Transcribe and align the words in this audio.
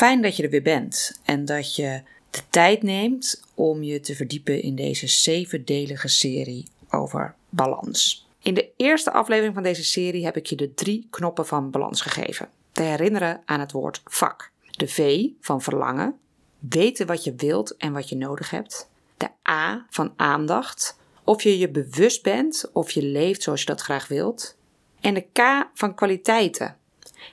Fijn 0.00 0.22
dat 0.22 0.36
je 0.36 0.42
er 0.42 0.50
weer 0.50 0.62
bent 0.62 1.20
en 1.24 1.44
dat 1.44 1.76
je 1.76 2.02
de 2.30 2.40
tijd 2.50 2.82
neemt 2.82 3.44
om 3.54 3.82
je 3.82 4.00
te 4.00 4.14
verdiepen 4.14 4.62
in 4.62 4.74
deze 4.74 5.06
zevendelige 5.06 6.08
serie 6.08 6.68
over 6.90 7.34
balans. 7.48 8.28
In 8.42 8.54
de 8.54 8.70
eerste 8.76 9.12
aflevering 9.12 9.54
van 9.54 9.62
deze 9.62 9.84
serie 9.84 10.24
heb 10.24 10.36
ik 10.36 10.46
je 10.46 10.56
de 10.56 10.74
drie 10.74 11.06
knoppen 11.10 11.46
van 11.46 11.70
balans 11.70 12.00
gegeven. 12.00 12.48
Te 12.72 12.82
herinneren 12.82 13.42
aan 13.44 13.60
het 13.60 13.72
woord 13.72 14.00
vak. 14.04 14.50
De 14.70 14.88
V 14.88 15.26
van 15.40 15.62
verlangen, 15.62 16.18
weten 16.58 17.06
wat 17.06 17.24
je 17.24 17.34
wilt 17.36 17.76
en 17.76 17.92
wat 17.92 18.08
je 18.08 18.16
nodig 18.16 18.50
hebt. 18.50 18.90
De 19.16 19.28
A 19.50 19.86
van 19.90 20.12
aandacht, 20.16 20.98
of 21.24 21.42
je 21.42 21.58
je 21.58 21.70
bewust 21.70 22.22
bent 22.22 22.70
of 22.72 22.90
je 22.90 23.02
leeft 23.02 23.42
zoals 23.42 23.60
je 23.60 23.66
dat 23.66 23.80
graag 23.80 24.08
wilt. 24.08 24.56
En 25.00 25.14
de 25.14 25.26
K 25.32 25.68
van 25.74 25.94
kwaliteiten. 25.94 26.76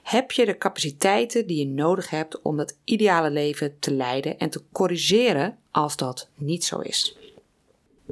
Heb 0.04 0.32
je 0.32 0.46
de 0.46 0.58
capaciteiten 0.58 1.48
die 1.48 1.58
je 1.60 1.68
nodig 1.68 2.10
hebt 2.10 2.42
om 2.42 2.58
dat 2.58 2.78
ideale 2.84 3.30
leven 3.30 3.80
te 3.80 3.94
leiden 3.94 4.38
en 4.38 4.50
te 4.50 4.64
corrigeren 4.72 5.58
als 5.72 5.96
dat 5.96 6.30
niet 6.36 6.64
zo 6.66 6.80
is? 6.80 7.18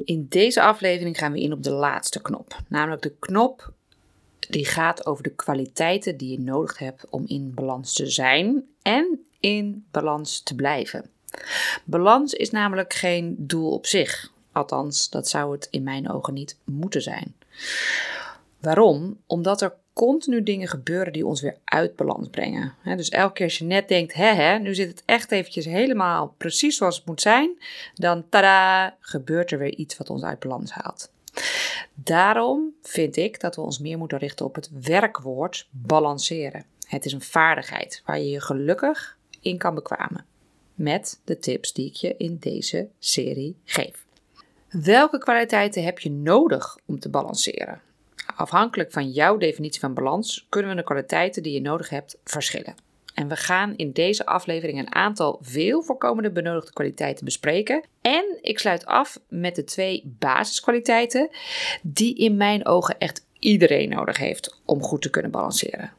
In 0.04 0.26
deze 0.30 0.62
aflevering 0.62 1.18
gaan 1.18 1.32
we 1.32 1.42
in 1.42 1.54
op 1.54 1.64
de 1.64 1.72
laatste 1.72 2.22
knop, 2.22 2.62
namelijk 2.68 3.02
de 3.02 3.16
knop 3.20 3.74
die 4.50 4.66
gaat 4.66 5.06
over 5.06 5.24
de 5.24 5.36
kwaliteiten 5.36 6.18
die 6.18 6.32
je 6.32 6.40
nodig 6.40 6.78
hebt 6.78 7.10
om 7.10 7.24
in 7.28 7.54
balans 7.54 7.94
te 7.94 8.10
zijn 8.10 8.64
en 8.82 9.26
in 9.40 9.86
balans 9.92 10.42
te 10.42 10.56
blijven. 10.56 11.10
Balans 11.84 12.34
is 12.34 12.50
namelijk 12.50 12.94
geen 12.94 13.36
doel 13.38 13.72
op 13.72 13.86
zich. 13.86 14.32
Althans, 14.52 15.10
dat 15.10 15.28
zou 15.28 15.52
het 15.52 15.68
in 15.72 15.84
mijn 15.84 16.10
ogen 16.10 16.34
niet 16.34 16.58
moeten 16.64 17.02
zijn. 17.02 17.36
Waarom? 18.60 19.18
Omdat 19.26 19.62
er 19.62 19.76
continu 19.96 20.44
dingen 20.44 20.68
gebeuren 20.68 21.14
die 21.14 21.26
ons 21.26 21.42
weer 21.42 21.58
uit 21.64 21.96
balans 21.96 22.28
brengen. 22.30 22.74
dus 22.84 23.10
elke 23.10 23.34
keer 23.34 23.46
als 23.46 23.58
je 23.58 23.66
net 23.66 23.88
denkt, 23.88 24.14
hè, 24.14 24.34
hè, 24.34 24.60
nu 24.60 24.76
zit 24.76 24.88
het 24.88 25.04
echt 25.06 25.32
eventjes 25.32 25.66
helemaal 25.66 26.34
precies 26.38 26.78
zoals 26.78 26.96
het 26.96 27.06
moet 27.06 27.22
zijn, 27.22 27.58
dan 27.94 28.30
tada, 28.30 28.96
gebeurt 29.00 29.52
er 29.52 29.58
weer 29.58 29.76
iets 29.76 29.98
wat 29.98 30.10
ons 30.10 30.24
uit 30.24 30.40
balans 30.40 30.72
haalt. 30.72 31.12
Daarom 31.94 32.74
vind 32.82 33.16
ik 33.16 33.40
dat 33.40 33.56
we 33.56 33.62
ons 33.62 33.80
meer 33.80 33.98
moeten 33.98 34.18
richten 34.18 34.46
op 34.46 34.56
het 34.56 34.70
werkwoord 34.82 35.68
balanceren. 35.72 36.66
Het 36.88 37.06
is 37.06 37.14
een 37.14 37.22
vaardigheid 37.22 38.02
waar 38.06 38.20
je 38.20 38.30
je 38.30 38.42
gelukkig 38.42 39.18
in 39.40 39.58
kan 39.58 39.76
bekwamen. 39.76 40.26
Met 40.74 41.22
de 41.24 41.40
tips 41.40 41.74
die 41.74 41.88
ik 41.88 41.96
je 41.96 42.16
in 42.18 42.38
deze 42.40 42.90
serie 43.00 43.58
geef. 43.64 44.06
Welke 44.70 45.18
kwaliteiten 45.18 45.84
heb 45.84 46.00
je 46.00 46.12
nodig 46.12 46.78
om 46.86 47.00
te 47.00 47.10
balanceren? 47.10 47.82
Afhankelijk 48.36 48.92
van 48.92 49.10
jouw 49.10 49.38
definitie 49.38 49.80
van 49.80 49.94
balans 49.94 50.46
kunnen 50.50 50.72
we 50.72 50.78
de 50.78 50.84
kwaliteiten 50.84 51.44
die 51.44 51.54
je 51.54 51.62
nodig 51.62 51.90
hebt 51.90 52.18
verschillen. 52.24 52.76
En 53.14 53.28
we 53.28 53.36
gaan 53.36 53.76
in 53.76 53.92
deze 53.92 54.26
aflevering 54.26 54.80
een 54.80 54.96
aantal 54.96 55.40
veel 55.42 55.82
voorkomende 55.82 56.32
benodigde 56.32 56.74
kwaliteiten 56.74 57.26
bespreken. 57.26 57.84
En 58.02 58.38
ik 58.42 58.60
sluit 58.60 58.86
af 58.86 59.20
met 59.30 59.56
de 59.56 59.64
twee 59.64 60.16
basiskwaliteiten 60.20 61.30
die 61.82 62.16
in 62.16 62.38
mijn 62.38 62.66
ogen 62.66 63.00
echt 63.00 63.26
iedereen 63.40 63.90
nodig 63.90 64.18
heeft 64.18 64.62
om 64.66 64.82
goed 64.82 65.02
te 65.02 65.10
kunnen 65.10 65.32
balanceren. 65.32 65.92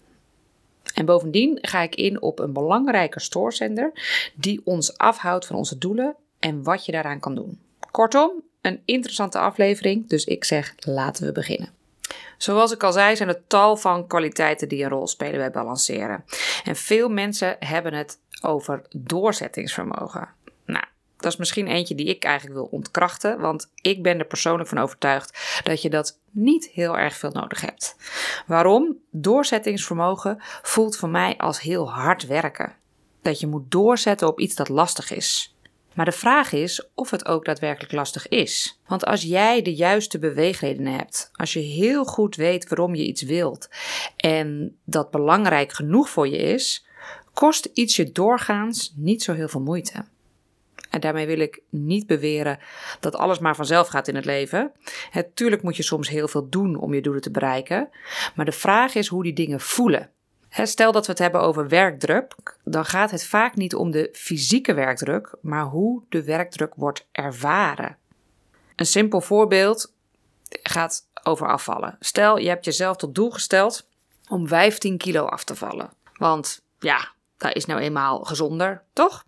En 0.95 1.05
bovendien 1.05 1.59
ga 1.61 1.83
ik 1.83 1.95
in 1.95 2.23
op 2.23 2.39
een 2.39 2.53
belangrijke 2.53 3.21
stoorzender 3.21 3.93
die 4.35 4.61
ons 4.65 4.99
afhoudt 4.99 5.47
van 5.47 5.57
onze 5.57 5.79
doelen 5.79 6.17
en 6.39 6.63
wat 6.63 6.85
je 6.85 6.93
daaraan 6.93 7.21
kan 7.21 7.35
doen. 7.35 7.59
Kortom, 7.91 8.43
een 8.61 8.81
interessante 8.85 9.39
aflevering, 9.39 10.09
dus 10.09 10.25
ik 10.25 10.45
zeg 10.45 10.75
laten 10.79 11.27
we 11.27 11.33
beginnen. 11.33 11.76
Zoals 12.37 12.73
ik 12.73 12.83
al 12.83 12.93
zei, 12.93 13.17
zijn 13.17 13.29
er 13.29 13.47
tal 13.47 13.77
van 13.77 14.07
kwaliteiten 14.07 14.69
die 14.69 14.83
een 14.83 14.91
rol 14.91 15.07
spelen 15.07 15.39
bij 15.39 15.51
balanceren. 15.51 16.25
En 16.65 16.77
veel 16.77 17.09
mensen 17.09 17.57
hebben 17.59 17.95
het 17.95 18.19
over 18.43 18.83
doorzettingsvermogen. 18.91 20.29
Nou, 20.65 20.85
dat 21.17 21.33
is 21.33 21.39
misschien 21.39 21.67
eentje 21.67 21.95
die 21.95 22.07
ik 22.07 22.25
eigenlijk 22.25 22.57
wil 22.57 22.69
ontkrachten, 22.71 23.41
want 23.41 23.71
ik 23.81 24.03
ben 24.03 24.19
er 24.19 24.27
persoonlijk 24.27 24.69
van 24.69 24.79
overtuigd 24.79 25.61
dat 25.63 25.83
je 25.83 25.91
dat 25.91 26.19
niet 26.31 26.69
heel 26.69 26.99
erg 26.99 27.17
veel 27.17 27.31
nodig 27.31 27.61
hebt. 27.61 27.97
Waarom? 28.47 28.97
Doorzettingsvermogen 29.11 30.37
voelt 30.63 30.97
voor 30.97 31.09
mij 31.09 31.37
als 31.37 31.61
heel 31.61 31.91
hard 31.91 32.27
werken. 32.27 32.75
Dat 33.23 33.41
je 33.41 33.47
moet 33.47 33.71
doorzetten 33.71 34.29
op 34.29 34.41
iets 34.41 34.55
dat 34.55 34.69
lastig 34.69 35.11
is. 35.11 35.56
Maar 35.97 36.05
de 36.05 36.13
vraag 36.13 36.53
is 36.53 36.89
of 36.95 37.11
het 37.11 37.27
ook 37.27 37.45
daadwerkelijk 37.45 37.93
lastig 37.93 38.29
is. 38.29 38.81
Want 38.87 39.05
als 39.05 39.23
jij 39.23 39.63
de 39.63 39.75
juiste 39.75 40.19
beweegredenen 40.19 40.93
hebt, 40.93 41.31
als 41.33 41.53
je 41.53 41.61
heel 41.61 42.05
goed 42.05 42.37
weet 42.37 42.69
waarom 42.69 42.95
je 42.95 43.07
iets 43.07 43.23
wilt 43.23 43.69
en 44.17 44.77
dat 44.85 45.11
belangrijk 45.11 45.73
genoeg 45.73 46.11
voor 46.11 46.29
je 46.29 46.37
is, 46.37 46.87
kost 47.33 47.69
iets 47.73 47.97
je 47.97 48.13
doorgaans 48.13 48.93
niet 48.97 49.23
zo 49.23 49.33
heel 49.33 49.49
veel 49.49 49.61
moeite. 49.61 50.05
En 50.91 51.01
daarmee 51.01 51.27
wil 51.27 51.39
ik 51.39 51.63
niet 51.71 52.07
beweren 52.07 52.59
dat 53.01 53.15
alles 53.15 53.39
maar 53.39 53.57
vanzelf 53.57 53.89
gaat 53.89 54.09
in 54.09 54.15
het 54.15 54.25
leven. 54.25 54.73
Natuurlijk 55.13 55.63
moet 55.63 55.77
je 55.77 55.83
soms 55.83 56.09
heel 56.09 56.29
veel 56.29 56.49
doen 56.49 56.77
om 56.77 56.95
je 56.95 57.01
doelen 57.01 57.23
te 57.23 57.31
bereiken. 57.31 57.89
Maar 58.35 58.45
de 58.45 58.53
vraag 58.53 58.95
is 58.95 59.07
hoe 59.07 59.23
die 59.23 59.33
dingen 59.33 59.61
voelen. 59.61 60.11
Stel 60.63 60.93
dat 60.93 61.07
we 61.07 61.13
het 61.13 61.21
hebben 61.21 61.41
over 61.41 61.69
werkdruk, 61.69 62.35
dan 62.65 62.85
gaat 62.85 63.11
het 63.11 63.27
vaak 63.27 63.57
niet 63.57 63.75
om 63.75 63.91
de 63.91 64.09
fysieke 64.13 64.75
werkdruk, 64.75 65.35
maar 65.41 65.65
hoe 65.65 66.03
de 66.09 66.25
werkdruk 66.25 66.75
wordt 66.75 67.07
ervaren. 67.13 67.97
Een 68.77 68.87
simpel 68.87 69.21
voorbeeld 69.21 69.93
gaat 70.63 71.09
over 71.23 71.49
afvallen. 71.49 71.97
Stel, 72.01 72.39
je 72.39 72.49
hebt 72.49 72.65
jezelf 72.65 72.97
tot 72.97 73.15
doel 73.15 73.31
gesteld 73.31 73.89
om 74.29 74.49
15 74.49 74.99
kilo 74.99 75.25
af 75.25 75.45
te 75.45 75.55
vallen. 75.55 75.91
Want 76.15 76.63
ja, 76.79 77.13
dat 77.37 77.55
is 77.55 77.65
nou 77.65 77.81
eenmaal 77.81 78.25
gezonder, 78.25 78.83
toch? 78.93 79.25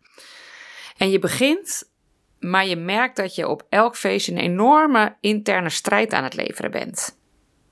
En 0.96 1.10
je 1.10 1.18
begint, 1.18 1.90
maar 2.38 2.66
je 2.66 2.76
merkt 2.76 3.16
dat 3.16 3.34
je 3.34 3.48
op 3.48 3.66
elk 3.68 3.96
feestje 3.96 4.32
een 4.32 4.38
enorme 4.38 5.16
interne 5.20 5.70
strijd 5.70 6.12
aan 6.12 6.24
het 6.24 6.34
leveren 6.34 6.70
bent. 6.70 7.17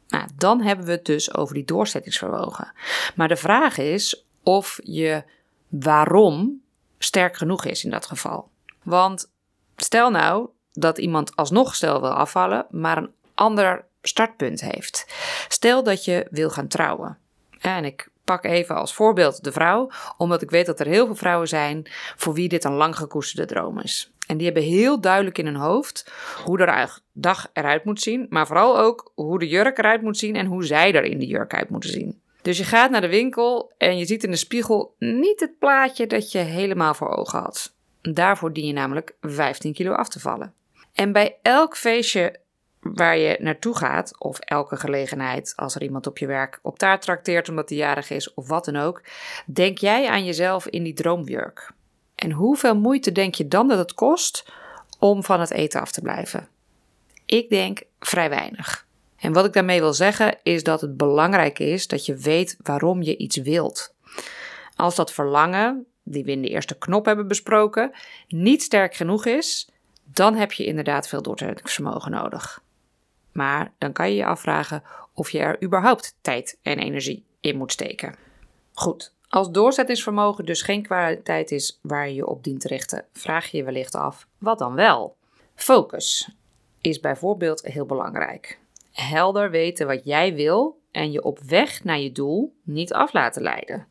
Nou, 0.09 0.29
dan 0.37 0.61
hebben 0.63 0.87
we 0.87 0.93
het 0.93 1.05
dus 1.05 1.35
over 1.35 1.55
die 1.55 1.65
doorzettingsvermogen. 1.65 2.73
Maar 3.15 3.29
de 3.29 3.37
vraag 3.37 3.79
is 3.79 4.25
of 4.43 4.79
je 4.83 5.25
waarom 5.69 6.63
sterk 6.99 7.37
genoeg 7.37 7.65
is 7.65 7.85
in 7.85 7.91
dat 7.91 8.07
geval. 8.07 8.51
Want 8.83 9.31
stel 9.77 10.11
nou 10.11 10.49
dat 10.73 10.99
iemand 10.99 11.37
alsnog 11.37 11.75
stel 11.75 12.01
wil 12.01 12.11
afvallen, 12.11 12.67
maar 12.71 12.97
een 12.97 13.15
ander 13.35 13.85
startpunt 14.03 14.61
heeft. 14.61 15.07
Stel 15.49 15.83
dat 15.83 16.05
je 16.05 16.27
wil 16.31 16.51
gaan 16.51 16.69
trouwen. 16.69 17.19
En 17.75 17.85
ik 17.85 18.09
pak 18.25 18.45
even 18.45 18.77
als 18.77 18.95
voorbeeld 18.95 19.45
de 19.45 19.53
vrouw, 19.53 19.91
omdat 20.17 20.43
ik 20.43 20.51
weet 20.51 20.67
dat 20.67 20.81
er 20.81 20.87
heel 20.87 21.07
veel 21.07 21.15
vrouwen 21.15 21.49
zijn 21.49 21.87
voor 22.17 22.35
wie 22.35 22.49
dit 22.49 22.65
een 22.65 22.73
lang 22.73 22.97
gekoesterde 22.97 23.55
droom 23.55 23.81
is. 23.81 24.11
En 24.27 24.37
die 24.37 24.47
hebben 24.47 24.65
heel 24.65 25.01
duidelijk 25.01 25.39
in 25.39 25.47
hun 25.47 25.57
hoofd 25.57 26.13
hoe 26.45 26.57
de 26.57 26.89
dag 27.13 27.51
eruit 27.53 27.85
moet 27.85 28.01
zien, 28.01 28.27
maar 28.29 28.47
vooral 28.47 28.79
ook 28.79 29.13
hoe 29.15 29.39
de 29.39 29.49
jurk 29.49 29.79
eruit 29.79 30.03
moet 30.03 30.19
zien 30.19 30.37
en 30.37 30.47
hoe 30.47 30.65
zij 30.65 30.95
er 30.95 31.05
in 31.05 31.19
de 31.19 31.27
jurk 31.27 31.55
uit 31.55 31.71
moeten 31.71 31.91
zien. 31.91 32.21
Dus 32.43 32.59
je 32.59 32.65
gaat 32.65 32.91
naar 32.91 33.01
de 33.01 33.09
winkel 33.09 33.73
en 33.79 33.99
je 33.99 34.07
ziet 34.07 34.25
in 34.25 34.31
de 34.31 34.37
spiegel 34.37 34.95
niet 34.99 35.41
het 35.41 35.59
plaatje 35.59 36.07
dat 36.07 36.33
je 36.33 36.39
helemaal 36.39 36.95
voor 36.95 37.17
ogen 37.17 37.39
had. 37.39 37.75
Daarvoor 38.03 38.53
dien 38.53 38.67
je 38.67 38.73
namelijk 38.73 39.15
15 39.21 39.73
kilo 39.73 39.93
af 39.93 40.09
te 40.09 40.21
vallen. 40.21 40.55
En 40.95 41.13
bij 41.13 41.39
elk 41.43 41.77
feestje 41.77 42.41
waar 42.95 43.19
je 43.19 43.37
naartoe 43.41 43.77
gaat, 43.77 44.19
of 44.19 44.39
elke 44.39 44.77
gelegenheid 44.77 45.53
als 45.57 45.75
er 45.75 45.83
iemand 45.83 46.07
op 46.07 46.19
je 46.19 46.27
werk 46.27 46.59
op 46.63 46.79
taart 46.79 47.03
trakteert 47.03 47.49
omdat 47.49 47.69
hij 47.69 47.79
jarig 47.79 48.11
is 48.11 48.35
of 48.35 48.49
wat 48.49 48.65
dan 48.65 48.77
ook, 48.77 49.03
denk 49.47 49.79
jij 49.79 50.09
aan 50.09 50.25
jezelf 50.25 50.67
in 50.67 50.83
die 50.83 50.95
droomjurk. 50.95 51.73
En 52.15 52.31
hoeveel 52.31 52.77
moeite 52.77 53.13
denk 53.13 53.35
je 53.35 53.49
dan 53.49 53.69
dat 53.69 53.79
het 53.79 53.95
kost 53.95 54.53
om 54.99 55.25
van 55.25 55.41
het 55.41 55.51
eten 55.51 55.81
af 55.81 55.93
te 55.93 56.01
blijven? 56.01 56.49
Ik 57.27 57.49
denk 57.49 57.83
vrij 58.01 58.29
weinig. 58.29 58.87
En 59.17 59.33
wat 59.33 59.45
ik 59.45 59.53
daarmee 59.53 59.81
wil 59.81 59.93
zeggen 59.93 60.39
is 60.43 60.63
dat 60.63 60.81
het 60.81 60.97
belangrijk 60.97 61.59
is 61.59 61.87
dat 61.87 62.07
je 62.07 62.17
weet 62.17 62.57
waarom 62.63 63.03
je 63.03 63.17
iets 63.17 63.37
wilt. 63.37 63.95
Als 64.77 64.95
dat 64.95 65.13
verlangen, 65.13 65.87
die 66.03 66.25
we 66.25 66.31
in 66.31 66.43
de 66.43 66.49
eerste 66.49 66.79
knop 66.79 67.05
hebben 67.05 67.29
besproken, 67.29 67.93
niet 68.29 68.63
sterk 68.63 68.95
genoeg 68.95 69.27
is, 69.27 69.69
dan 70.05 70.35
heb 70.35 70.53
je 70.53 70.65
inderdaad 70.65 71.09
veel 71.09 71.23
doorzettingsvermogen 71.23 72.11
nodig. 72.11 72.65
Maar 73.37 73.73
dan 73.79 73.93
kan 73.93 74.09
je 74.09 74.17
je 74.17 74.25
afvragen 74.25 74.83
of 75.15 75.31
je 75.31 75.39
er 75.39 75.63
überhaupt 75.63 76.17
tijd 76.21 76.59
en 76.63 76.79
energie 76.79 77.25
in 77.41 77.57
moet 77.57 77.73
steken. 77.73 78.15
Goed, 78.73 79.15
als 79.29 79.51
doorzettingsvermogen 79.51 80.45
dus 80.45 80.63
geen 80.63 80.83
kwaliteit 80.83 81.51
is 81.51 81.79
waar 81.83 82.09
je 82.09 82.15
je 82.15 82.27
op 82.27 82.45
dient 82.45 82.61
te 82.61 82.69
richten, 82.69 83.05
vraag 83.13 83.51
je 83.51 83.57
je 83.57 83.65
wellicht 83.65 83.95
af: 83.95 84.27
wat 84.39 84.59
dan 84.59 84.75
wel? 84.75 85.17
Focus 85.55 86.31
is 86.81 87.01
bijvoorbeeld 87.01 87.63
heel 87.63 87.87
belangrijk. 87.87 88.59
Helder 88.93 89.51
weten 89.51 89.87
wat 89.87 90.05
jij 90.05 90.35
wil 90.35 90.81
en 90.91 91.13
je 91.13 91.23
op 91.23 91.39
weg 91.41 91.85
naar 91.85 91.99
je 91.99 92.13
doel 92.13 92.55
niet 92.63 92.93
af 92.93 93.13
laten 93.13 93.43
leiden. 93.43 93.87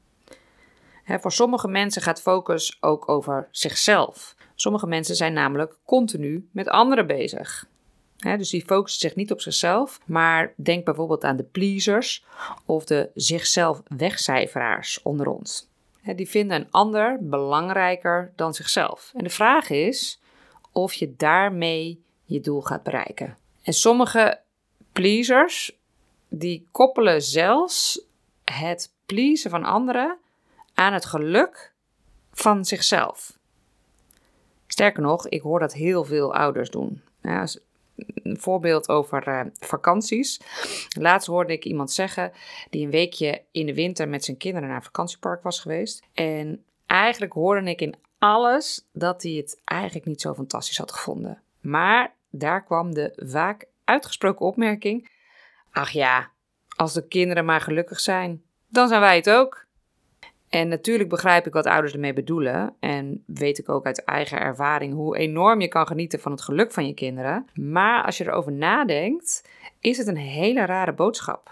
voor 1.05 1.31
sommige 1.31 1.67
mensen 1.67 2.01
gaat 2.01 2.21
focus 2.21 2.77
ook 2.81 3.09
over 3.09 3.47
zichzelf. 3.51 4.35
Sommige 4.55 4.87
mensen 4.87 5.15
zijn 5.15 5.33
namelijk 5.33 5.77
continu 5.83 6.49
met 6.51 6.67
anderen 6.67 7.07
bezig 7.07 7.67
dus 8.33 8.49
die 8.49 8.65
focussen 8.65 9.01
zich 9.01 9.15
niet 9.15 9.31
op 9.31 9.41
zichzelf, 9.41 9.99
maar 10.05 10.53
denk 10.55 10.85
bijvoorbeeld 10.85 11.23
aan 11.23 11.37
de 11.37 11.43
pleasers 11.43 12.25
of 12.65 12.85
de 12.85 13.09
zichzelf 13.13 13.81
wegcijferaars 13.87 15.01
onder 15.03 15.27
ons. 15.27 15.67
Die 16.15 16.29
vinden 16.29 16.61
een 16.61 16.71
ander 16.71 17.17
belangrijker 17.21 18.31
dan 18.35 18.53
zichzelf. 18.53 19.11
En 19.15 19.23
de 19.23 19.29
vraag 19.29 19.69
is 19.69 20.21
of 20.71 20.93
je 20.93 21.13
daarmee 21.17 22.03
je 22.25 22.39
doel 22.39 22.61
gaat 22.61 22.83
bereiken. 22.83 23.37
En 23.63 23.73
sommige 23.73 24.39
pleasers, 24.91 25.77
die 26.27 26.67
koppelen 26.71 27.21
zelfs 27.21 28.01
het 28.43 28.91
pleasen 29.05 29.49
van 29.49 29.63
anderen 29.63 30.17
aan 30.73 30.93
het 30.93 31.05
geluk 31.05 31.73
van 32.33 32.65
zichzelf. 32.65 33.37
Sterker 34.67 35.01
nog, 35.01 35.27
ik 35.27 35.41
hoor 35.41 35.59
dat 35.59 35.73
heel 35.73 36.03
veel 36.03 36.35
ouders 36.35 36.69
doen. 36.69 37.01
Ja, 37.21 37.47
een 37.95 38.39
voorbeeld 38.39 38.89
over 38.89 39.27
uh, 39.27 39.41
vakanties. 39.59 40.41
Laatst 40.99 41.27
hoorde 41.27 41.53
ik 41.53 41.65
iemand 41.65 41.91
zeggen 41.91 42.31
die 42.69 42.85
een 42.85 42.91
weekje 42.91 43.41
in 43.51 43.65
de 43.65 43.73
winter 43.73 44.09
met 44.09 44.25
zijn 44.25 44.37
kinderen 44.37 44.67
naar 44.67 44.77
een 44.77 44.83
vakantiepark 44.83 45.43
was 45.43 45.59
geweest. 45.59 46.03
En 46.13 46.63
eigenlijk 46.85 47.33
hoorde 47.33 47.69
ik 47.69 47.81
in 47.81 47.95
alles 48.19 48.87
dat 48.93 49.23
hij 49.23 49.31
het 49.31 49.61
eigenlijk 49.65 50.05
niet 50.07 50.21
zo 50.21 50.33
fantastisch 50.33 50.77
had 50.77 50.91
gevonden. 50.91 51.41
Maar 51.61 52.13
daar 52.29 52.63
kwam 52.63 52.93
de 52.93 53.13
vaak 53.15 53.65
uitgesproken 53.83 54.45
opmerking: 54.45 55.09
Ach 55.71 55.89
ja, 55.89 56.29
als 56.75 56.93
de 56.93 57.07
kinderen 57.07 57.45
maar 57.45 57.61
gelukkig 57.61 57.99
zijn, 57.99 58.43
dan 58.67 58.87
zijn 58.87 59.01
wij 59.01 59.15
het 59.15 59.29
ook. 59.29 59.64
En 60.55 60.67
natuurlijk 60.67 61.09
begrijp 61.09 61.47
ik 61.47 61.53
wat 61.53 61.65
ouders 61.65 61.93
ermee 61.93 62.13
bedoelen. 62.13 62.75
En 62.79 63.23
weet 63.25 63.57
ik 63.57 63.69
ook 63.69 63.85
uit 63.85 64.03
eigen 64.03 64.39
ervaring 64.39 64.93
hoe 64.93 65.17
enorm 65.17 65.61
je 65.61 65.67
kan 65.67 65.87
genieten 65.87 66.19
van 66.19 66.31
het 66.31 66.41
geluk 66.41 66.71
van 66.71 66.87
je 66.87 66.93
kinderen. 66.93 67.47
Maar 67.53 68.03
als 68.03 68.17
je 68.17 68.25
erover 68.25 68.51
nadenkt, 68.51 69.49
is 69.79 69.97
het 69.97 70.07
een 70.07 70.17
hele 70.17 70.65
rare 70.65 70.93
boodschap. 70.93 71.51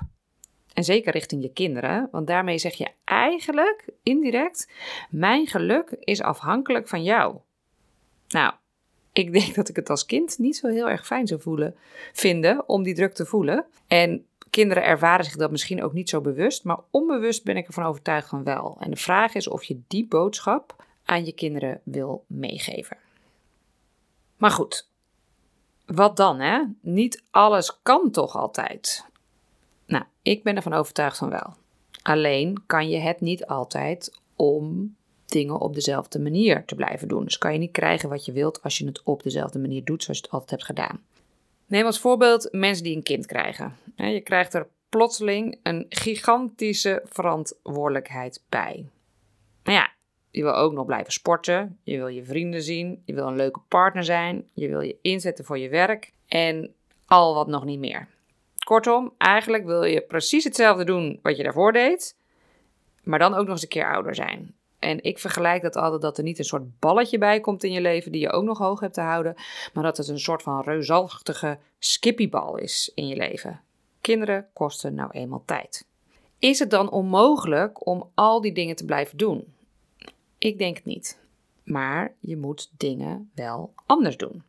En 0.73 0.83
zeker 0.83 1.11
richting 1.11 1.41
je 1.41 1.53
kinderen, 1.53 2.07
want 2.11 2.27
daarmee 2.27 2.57
zeg 2.57 2.73
je 2.73 2.87
eigenlijk 3.03 3.89
indirect: 4.03 4.71
Mijn 5.09 5.47
geluk 5.47 5.95
is 5.99 6.21
afhankelijk 6.21 6.87
van 6.87 7.03
jou. 7.03 7.35
Nou, 8.27 8.53
ik 9.13 9.31
denk 9.33 9.55
dat 9.59 9.69
ik 9.69 9.75
het 9.75 9.89
als 9.89 10.05
kind 10.05 10.37
niet 10.37 10.55
zo 10.55 10.67
heel 10.67 10.89
erg 10.89 11.05
fijn 11.05 11.27
zou 11.27 11.41
voelen, 11.41 11.75
vinden 12.13 12.69
om 12.69 12.83
die 12.83 12.95
druk 12.95 13.13
te 13.13 13.25
voelen. 13.25 13.65
En 13.87 14.25
kinderen 14.53 14.83
ervaren 14.83 15.25
zich 15.25 15.35
dat 15.35 15.51
misschien 15.51 15.83
ook 15.83 15.93
niet 15.93 16.09
zo 16.09 16.21
bewust, 16.21 16.63
maar 16.63 16.79
onbewust 16.91 17.43
ben 17.43 17.57
ik 17.57 17.67
ervan 17.67 17.85
overtuigd 17.85 18.27
van 18.27 18.43
wel. 18.43 18.77
En 18.79 18.89
de 18.89 18.97
vraag 18.97 19.33
is 19.33 19.47
of 19.47 19.63
je 19.63 19.81
die 19.87 20.07
boodschap 20.07 20.83
aan 21.05 21.25
je 21.25 21.31
kinderen 21.31 21.81
wil 21.83 22.23
meegeven. 22.27 22.97
Maar 24.37 24.51
goed, 24.51 24.89
wat 25.85 26.17
dan 26.17 26.39
hè? 26.39 26.63
Niet 26.81 27.23
alles 27.31 27.79
kan 27.81 28.11
toch 28.11 28.35
altijd? 28.35 29.05
Nou, 29.85 30.03
ik 30.21 30.43
ben 30.43 30.55
ervan 30.55 30.73
overtuigd 30.73 31.17
van 31.17 31.29
wel. 31.29 31.53
Alleen 32.01 32.63
kan 32.65 32.89
je 32.89 32.99
het 32.99 33.21
niet 33.21 33.45
altijd 33.45 34.19
om 34.35 34.95
dingen 35.25 35.59
op 35.59 35.73
dezelfde 35.73 36.19
manier 36.19 36.65
te 36.65 36.75
blijven 36.75 37.07
doen. 37.07 37.23
Dus 37.23 37.37
kan 37.37 37.53
je 37.53 37.59
niet 37.59 37.71
krijgen 37.71 38.09
wat 38.09 38.25
je 38.25 38.31
wilt 38.31 38.63
als 38.63 38.77
je 38.77 38.85
het 38.85 39.03
op 39.03 39.23
dezelfde 39.23 39.59
manier 39.59 39.83
doet 39.83 40.03
zoals 40.03 40.19
je 40.19 40.25
het 40.25 40.33
altijd 40.33 40.51
hebt 40.51 40.65
gedaan. 40.65 41.01
Neem 41.67 41.85
als 41.85 41.99
voorbeeld 41.99 42.47
mensen 42.51 42.83
die 42.83 42.95
een 42.95 43.03
kind 43.03 43.25
krijgen. 43.25 43.77
Je 43.95 44.21
krijgt 44.21 44.53
er 44.53 44.67
plotseling 44.89 45.59
een 45.63 45.85
gigantische 45.89 47.01
verantwoordelijkheid 47.05 48.43
bij. 48.49 48.89
Maar 49.63 49.73
ja, 49.73 49.91
je 50.29 50.43
wil 50.43 50.53
ook 50.53 50.73
nog 50.73 50.85
blijven 50.85 51.13
sporten, 51.13 51.79
je 51.83 51.97
wil 51.97 52.07
je 52.07 52.23
vrienden 52.23 52.63
zien, 52.63 53.01
je 53.05 53.13
wil 53.13 53.27
een 53.27 53.35
leuke 53.35 53.59
partner 53.67 54.03
zijn, 54.03 54.49
je 54.53 54.67
wil 54.67 54.81
je 54.81 54.97
inzetten 55.01 55.45
voor 55.45 55.57
je 55.57 55.69
werk 55.69 56.13
en 56.27 56.73
al 57.05 57.33
wat 57.33 57.47
nog 57.47 57.65
niet 57.65 57.79
meer. 57.79 58.07
Kortom, 58.63 59.13
eigenlijk 59.17 59.65
wil 59.65 59.83
je 59.83 60.01
precies 60.01 60.43
hetzelfde 60.43 60.83
doen 60.83 61.19
wat 61.21 61.37
je 61.37 61.43
daarvoor 61.43 61.71
deed, 61.71 62.17
maar 63.03 63.19
dan 63.19 63.33
ook 63.33 63.43
nog 63.43 63.51
eens 63.51 63.61
een 63.61 63.67
keer 63.67 63.93
ouder 63.93 64.15
zijn. 64.15 64.55
En 64.83 65.03
ik 65.03 65.19
vergelijk 65.19 65.61
dat 65.61 65.75
altijd 65.75 66.01
dat 66.01 66.17
er 66.17 66.23
niet 66.23 66.39
een 66.39 66.45
soort 66.45 66.79
balletje 66.79 67.17
bij 67.17 67.39
komt 67.39 67.63
in 67.63 67.71
je 67.71 67.81
leven 67.81 68.11
die 68.11 68.21
je 68.21 68.31
ook 68.31 68.43
nog 68.43 68.57
hoog 68.57 68.79
hebt 68.79 68.93
te 68.93 69.01
houden, 69.01 69.35
maar 69.73 69.83
dat 69.83 69.97
het 69.97 70.07
een 70.07 70.19
soort 70.19 70.41
van 70.41 70.61
reusachtige 70.61 71.59
skippybal 71.79 72.57
is 72.57 72.91
in 72.95 73.07
je 73.07 73.15
leven. 73.15 73.61
Kinderen 74.01 74.47
kosten 74.53 74.93
nou 74.93 75.11
eenmaal 75.11 75.43
tijd. 75.45 75.85
Is 76.39 76.59
het 76.59 76.69
dan 76.69 76.91
onmogelijk 76.91 77.87
om 77.87 78.09
al 78.13 78.41
die 78.41 78.51
dingen 78.51 78.75
te 78.75 78.85
blijven 78.85 79.17
doen? 79.17 79.53
Ik 80.37 80.57
denk 80.57 80.75
het 80.75 80.85
niet. 80.85 81.19
Maar 81.63 82.13
je 82.19 82.37
moet 82.37 82.71
dingen 82.77 83.31
wel 83.35 83.73
anders 83.85 84.17
doen. 84.17 84.43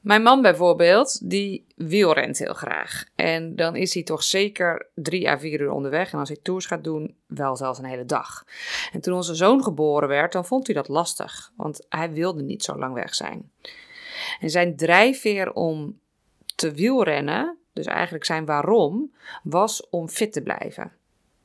Mijn 0.00 0.22
man 0.22 0.42
bijvoorbeeld, 0.42 1.30
die 1.30 1.66
wielrent 1.76 2.38
heel 2.38 2.54
graag. 2.54 3.04
En 3.14 3.56
dan 3.56 3.76
is 3.76 3.94
hij 3.94 4.02
toch 4.02 4.22
zeker 4.22 4.88
drie 4.94 5.28
à 5.28 5.38
vier 5.38 5.60
uur 5.60 5.70
onderweg. 5.70 6.12
En 6.12 6.18
als 6.18 6.28
hij 6.28 6.38
tours 6.42 6.66
gaat 6.66 6.84
doen, 6.84 7.16
wel 7.26 7.56
zelfs 7.56 7.78
een 7.78 7.84
hele 7.84 8.04
dag. 8.04 8.44
En 8.92 9.00
toen 9.00 9.14
onze 9.14 9.34
zoon 9.34 9.62
geboren 9.62 10.08
werd, 10.08 10.32
dan 10.32 10.46
vond 10.46 10.66
hij 10.66 10.74
dat 10.74 10.88
lastig. 10.88 11.52
Want 11.56 11.86
hij 11.88 12.12
wilde 12.12 12.42
niet 12.42 12.64
zo 12.64 12.78
lang 12.78 12.94
weg 12.94 13.14
zijn. 13.14 13.50
En 14.40 14.50
zijn 14.50 14.76
drijfveer 14.76 15.52
om 15.52 16.00
te 16.54 16.72
wielrennen, 16.72 17.56
dus 17.72 17.86
eigenlijk 17.86 18.24
zijn 18.24 18.44
waarom, 18.44 19.14
was 19.42 19.88
om 19.90 20.08
fit 20.08 20.32
te 20.32 20.42
blijven. 20.42 20.92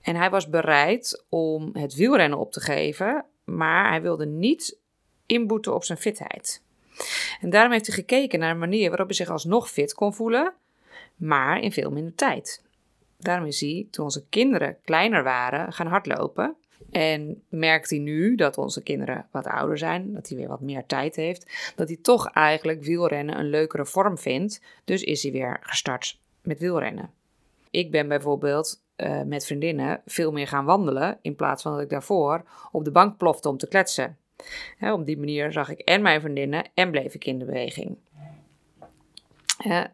En 0.02 0.16
hij 0.16 0.30
was 0.30 0.50
bereid 0.50 1.26
om 1.30 1.70
het 1.74 1.96
wielrennen 1.96 2.40
op 2.40 2.52
te 2.52 2.60
geven, 2.60 3.26
maar 3.44 3.90
hij 3.90 4.02
wilde 4.02 4.26
niet 4.26 4.78
inboeten 5.26 5.74
op 5.74 5.84
zijn 5.84 5.98
fitheid. 5.98 6.64
En 7.42 7.50
daarom 7.50 7.72
heeft 7.72 7.88
hij 7.88 7.96
gekeken 7.96 8.40
naar 8.40 8.52
een 8.52 8.60
manier 8.60 8.90
waarop 8.90 9.08
hij 9.08 9.16
zich 9.16 9.30
alsnog 9.30 9.70
fit 9.70 9.94
kon 9.94 10.14
voelen, 10.14 10.54
maar 11.16 11.60
in 11.60 11.72
veel 11.72 11.92
minder 11.92 12.16
tijd. 12.16 12.64
Daarom 13.18 13.46
is 13.46 13.60
hij, 13.60 13.88
toen 13.92 14.04
onze 14.04 14.26
kinderen 14.30 14.78
kleiner 14.84 15.24
waren, 15.24 15.74
gaan 15.74 15.88
hardlopen. 15.88 16.56
En 16.92 17.44
merkt 17.50 17.90
hij 17.90 18.00
nu 18.00 18.36
dat 18.36 18.58
onze 18.58 18.84
kinderen 18.84 19.28
wat 19.32 19.48
ouder 19.48 19.78
zijn, 19.78 20.14
dat 20.14 20.28
hij 20.28 20.38
weer 20.38 20.48
wat 20.48 20.62
meer 20.62 20.86
tijd 20.86 21.16
heeft, 21.16 21.74
dat 21.76 21.88
hij 21.88 21.98
toch 22.02 22.32
eigenlijk 22.32 22.84
wielrennen 22.84 23.40
een 23.40 23.50
leukere 23.50 23.86
vorm 23.86 24.18
vindt. 24.18 24.62
Dus 24.84 25.04
is 25.04 25.24
hij 25.24 25.32
weer 25.32 25.60
gestart 25.62 26.20
met 26.42 26.60
wielrennen. 26.60 27.10
Ik 27.70 27.92
ben 27.92 28.08
bijvoorbeeld 28.08 28.84
uh, 28.98 29.22
met 29.22 29.46
vriendinnen 29.46 30.02
veel 30.06 30.32
meer 30.32 30.48
gaan 30.48 30.66
wandelen 30.66 31.18
in 31.22 31.36
plaats 31.36 31.62
van 31.62 31.72
dat 31.72 31.82
ik 31.82 31.90
daarvoor 31.90 32.44
op 32.72 32.84
de 32.84 32.92
bank 32.92 33.18
plofte 33.18 33.50
om 33.50 33.58
te 33.58 33.68
kletsen 33.68 34.18
op 34.82 35.06
die 35.06 35.18
manier 35.18 35.52
zag 35.52 35.70
ik 35.70 35.80
en 35.80 36.02
mijn 36.02 36.22
vriendinnen 36.22 36.70
en 36.74 36.92
bleef 36.92 37.14
ik 37.14 37.26
in 37.26 37.40
de 37.40 37.46
beweging. 37.46 37.98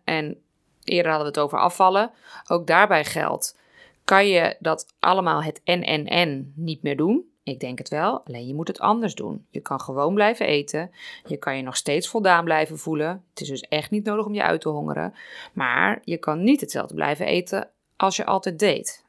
en 0.03 0.41
eerder 0.83 1.11
hadden 1.11 1.31
we 1.31 1.39
het 1.39 1.45
over 1.45 1.59
afvallen. 1.59 2.11
Ook 2.47 2.67
daarbij 2.67 3.05
geldt, 3.05 3.57
kan 4.03 4.27
je 4.27 4.55
dat 4.59 4.93
allemaal 4.99 5.43
het 5.43 5.61
en 5.63 5.83
en 5.83 6.05
en 6.05 6.53
niet 6.55 6.83
meer 6.83 6.97
doen? 6.97 7.29
Ik 7.43 7.59
denk 7.59 7.77
het 7.77 7.89
wel, 7.89 8.25
alleen 8.25 8.47
je 8.47 8.53
moet 8.53 8.67
het 8.67 8.79
anders 8.79 9.15
doen. 9.15 9.45
Je 9.49 9.59
kan 9.59 9.81
gewoon 9.81 10.13
blijven 10.13 10.45
eten. 10.45 10.91
Je 11.25 11.37
kan 11.37 11.57
je 11.57 11.63
nog 11.63 11.75
steeds 11.75 12.07
voldaan 12.07 12.43
blijven 12.43 12.77
voelen. 12.77 13.25
Het 13.29 13.41
is 13.41 13.47
dus 13.47 13.61
echt 13.61 13.91
niet 13.91 14.05
nodig 14.05 14.25
om 14.25 14.33
je 14.33 14.43
uit 14.43 14.61
te 14.61 14.69
hongeren. 14.69 15.13
Maar 15.53 16.01
je 16.03 16.17
kan 16.17 16.43
niet 16.43 16.61
hetzelfde 16.61 16.93
blijven 16.93 17.25
eten 17.25 17.69
als 17.95 18.15
je 18.15 18.25
altijd 18.25 18.59
deed. 18.59 19.05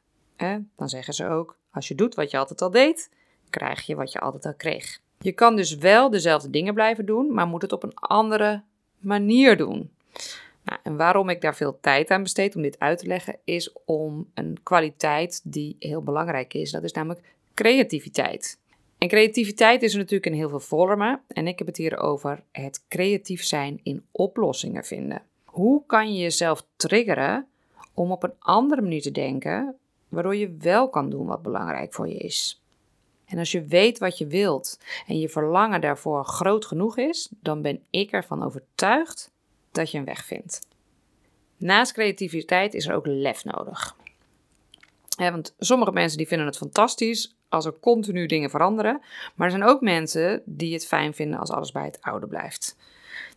Dan 0.75 0.89
zeggen 0.89 1.13
ze 1.13 1.27
ook, 1.27 1.57
als 1.71 1.87
je 1.87 1.95
doet 1.95 2.15
wat 2.15 2.31
je 2.31 2.37
altijd 2.37 2.61
al 2.61 2.71
deed, 2.71 3.11
krijg 3.49 3.85
je 3.85 3.95
wat 3.95 4.11
je 4.11 4.19
altijd 4.19 4.45
al 4.45 4.55
kreeg. 4.55 5.01
Je 5.23 5.31
kan 5.31 5.55
dus 5.55 5.75
wel 5.75 6.09
dezelfde 6.09 6.49
dingen 6.49 6.73
blijven 6.73 7.05
doen, 7.05 7.33
maar 7.33 7.47
moet 7.47 7.61
het 7.61 7.71
op 7.71 7.83
een 7.83 7.95
andere 7.95 8.63
manier 8.99 9.57
doen. 9.57 9.91
Nou, 10.63 10.79
en 10.83 10.97
waarom 10.97 11.29
ik 11.29 11.41
daar 11.41 11.55
veel 11.55 11.77
tijd 11.81 12.09
aan 12.09 12.23
besteed 12.23 12.55
om 12.55 12.61
dit 12.61 12.79
uit 12.79 12.97
te 12.97 13.07
leggen, 13.07 13.35
is 13.43 13.73
om 13.85 14.31
een 14.33 14.57
kwaliteit 14.63 15.41
die 15.43 15.75
heel 15.79 16.01
belangrijk 16.01 16.53
is. 16.53 16.71
Dat 16.71 16.83
is 16.83 16.91
namelijk 16.91 17.21
creativiteit. 17.53 18.59
En 18.97 19.07
creativiteit 19.07 19.83
is 19.83 19.93
er 19.93 19.99
natuurlijk 19.99 20.25
in 20.25 20.33
heel 20.33 20.49
veel 20.49 20.59
vormen. 20.59 21.21
En 21.27 21.47
ik 21.47 21.57
heb 21.57 21.67
het 21.67 21.77
hier 21.77 21.97
over 21.97 22.43
het 22.51 22.83
creatief 22.87 23.43
zijn 23.43 23.79
in 23.83 24.05
oplossingen 24.11 24.83
vinden. 24.83 25.21
Hoe 25.43 25.83
kan 25.85 26.13
je 26.13 26.21
jezelf 26.21 26.65
triggeren 26.75 27.47
om 27.93 28.11
op 28.11 28.23
een 28.23 28.33
andere 28.39 28.81
manier 28.81 29.01
te 29.01 29.11
denken, 29.11 29.75
waardoor 30.09 30.35
je 30.35 30.55
wel 30.59 30.89
kan 30.89 31.09
doen 31.09 31.25
wat 31.25 31.41
belangrijk 31.41 31.93
voor 31.93 32.07
je 32.07 32.17
is? 32.17 32.62
En 33.33 33.39
als 33.39 33.51
je 33.51 33.65
weet 33.65 33.99
wat 33.99 34.17
je 34.17 34.27
wilt 34.27 34.79
en 35.07 35.19
je 35.19 35.29
verlangen 35.29 35.81
daarvoor 35.81 36.25
groot 36.25 36.65
genoeg 36.65 36.97
is, 36.97 37.29
dan 37.39 37.61
ben 37.61 37.83
ik 37.89 38.11
ervan 38.11 38.43
overtuigd 38.43 39.31
dat 39.71 39.91
je 39.91 39.97
een 39.97 40.05
weg 40.05 40.25
vindt. 40.25 40.59
Naast 41.57 41.93
creativiteit 41.93 42.73
is 42.73 42.87
er 42.87 42.95
ook 42.95 43.05
lef 43.05 43.43
nodig. 43.43 43.95
want 45.17 45.55
sommige 45.59 45.91
mensen 45.91 46.17
die 46.17 46.27
vinden 46.27 46.47
het 46.47 46.57
fantastisch 46.57 47.35
als 47.49 47.65
er 47.65 47.79
continu 47.79 48.25
dingen 48.25 48.49
veranderen, 48.49 49.01
maar 49.35 49.47
er 49.47 49.53
zijn 49.53 49.69
ook 49.69 49.81
mensen 49.81 50.41
die 50.45 50.73
het 50.73 50.87
fijn 50.87 51.13
vinden 51.13 51.39
als 51.39 51.51
alles 51.51 51.71
bij 51.71 51.85
het 51.85 52.01
oude 52.01 52.27
blijft. 52.27 52.77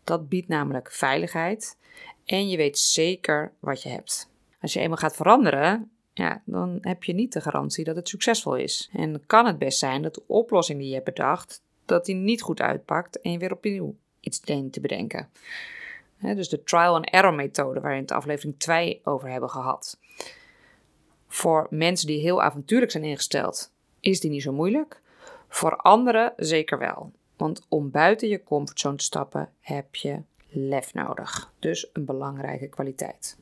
Dat 0.04 0.28
biedt 0.28 0.48
namelijk 0.48 0.92
veiligheid 0.92 1.76
en 2.24 2.48
je 2.48 2.56
weet 2.56 2.78
zeker 2.78 3.52
wat 3.58 3.82
je 3.82 3.88
hebt. 3.88 4.28
Als 4.60 4.72
je 4.72 4.80
eenmaal 4.80 4.96
gaat 4.96 5.16
veranderen, 5.16 5.90
ja, 6.18 6.42
dan 6.44 6.78
heb 6.80 7.04
je 7.04 7.12
niet 7.12 7.32
de 7.32 7.40
garantie 7.40 7.84
dat 7.84 7.96
het 7.96 8.08
succesvol 8.08 8.56
is. 8.56 8.90
En 8.92 9.26
kan 9.26 9.46
het 9.46 9.58
best 9.58 9.78
zijn 9.78 10.02
dat 10.02 10.14
de 10.14 10.22
oplossing 10.26 10.78
die 10.78 10.88
je 10.88 10.94
hebt 10.94 11.04
bedacht, 11.04 11.62
dat 11.84 12.04
die 12.04 12.14
niet 12.14 12.42
goed 12.42 12.60
uitpakt 12.60 13.20
en 13.20 13.32
je 13.32 13.38
weer 13.38 13.52
opnieuw 13.52 13.96
iets 14.20 14.40
denkt 14.40 14.72
te 14.72 14.80
bedenken. 14.80 15.28
dus 16.18 16.48
de 16.48 16.62
trial 16.62 16.94
and 16.94 17.10
error 17.10 17.34
methode 17.34 17.80
waar 17.80 17.90
we 17.90 17.96
in 17.96 18.02
het 18.02 18.12
aflevering 18.12 18.58
2 18.58 19.00
over 19.04 19.30
hebben 19.30 19.50
gehad. 19.50 19.98
Voor 21.28 21.66
mensen 21.70 22.06
die 22.06 22.20
heel 22.20 22.42
avontuurlijk 22.42 22.90
zijn 22.90 23.04
ingesteld, 23.04 23.72
is 24.00 24.20
die 24.20 24.30
niet 24.30 24.42
zo 24.42 24.52
moeilijk. 24.52 25.00
Voor 25.48 25.76
anderen 25.76 26.32
zeker 26.36 26.78
wel. 26.78 27.12
Want 27.36 27.66
om 27.68 27.90
buiten 27.90 28.28
je 28.28 28.42
comfortzone 28.42 28.96
te 28.96 29.04
stappen 29.04 29.50
heb 29.60 29.94
je 29.94 30.22
lef 30.48 30.94
nodig. 30.94 31.52
Dus 31.58 31.90
een 31.92 32.04
belangrijke 32.04 32.68
kwaliteit. 32.68 33.36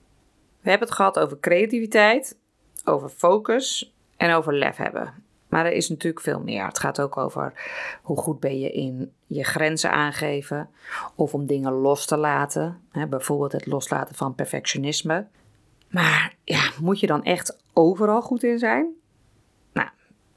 We 0.60 0.70
hebben 0.70 0.88
het 0.88 0.96
gehad 0.96 1.18
over 1.18 1.40
creativiteit, 1.40 2.38
over 2.84 3.08
focus 3.08 3.94
en 4.16 4.32
over 4.32 4.54
lef 4.54 4.76
hebben. 4.76 5.14
Maar 5.48 5.66
er 5.66 5.72
is 5.72 5.88
natuurlijk 5.88 6.24
veel 6.24 6.40
meer. 6.40 6.66
Het 6.66 6.78
gaat 6.78 7.00
ook 7.00 7.16
over 7.16 7.52
hoe 8.02 8.16
goed 8.16 8.40
ben 8.40 8.58
je 8.58 8.72
in 8.72 9.12
je 9.26 9.44
grenzen 9.44 9.90
aangeven 9.90 10.70
of 11.14 11.34
om 11.34 11.46
dingen 11.46 11.72
los 11.72 12.06
te 12.06 12.16
laten. 12.16 12.80
Hè, 12.90 13.06
bijvoorbeeld 13.06 13.52
het 13.52 13.66
loslaten 13.66 14.14
van 14.14 14.34
perfectionisme. 14.34 15.26
Maar 15.88 16.34
ja, 16.44 16.70
moet 16.80 17.00
je 17.00 17.06
dan 17.06 17.24
echt 17.24 17.58
overal 17.72 18.22
goed 18.22 18.42
in 18.42 18.58
zijn? 18.58 18.92
Nou, 19.72 19.88
aan 19.88 19.94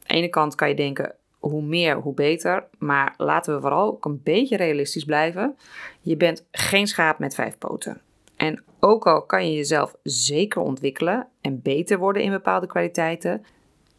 de 0.08 0.14
ene 0.14 0.30
kant 0.30 0.56
kan 0.56 0.70
je 0.70 0.76
denken, 0.76 1.16
hoe 1.40 1.62
meer, 1.62 1.96
hoe 1.96 2.14
beter. 2.14 2.68
Maar 2.78 3.14
laten 3.18 3.56
we 3.56 3.62
vooral 3.62 3.88
ook 3.88 4.06
een 4.06 4.22
beetje 4.24 4.58
realistisch 4.58 5.06
blijven. 5.06 5.58
Je 6.02 6.18
bent 6.18 6.46
geen 6.52 6.88
schaap 6.88 7.20
met 7.20 7.36
vijf 7.36 7.58
poten. 7.58 8.02
En 8.38 8.64
ook 8.80 9.08
al 9.08 9.26
kan 9.26 9.50
je 9.50 9.56
jezelf 9.56 9.96
zeker 10.04 10.62
ontwikkelen 10.62 11.28
en 11.42 11.62
beter 11.62 11.98
worden 11.98 12.22
in 12.22 12.32
bepaalde 12.32 12.68
kwaliteiten, 12.68 13.46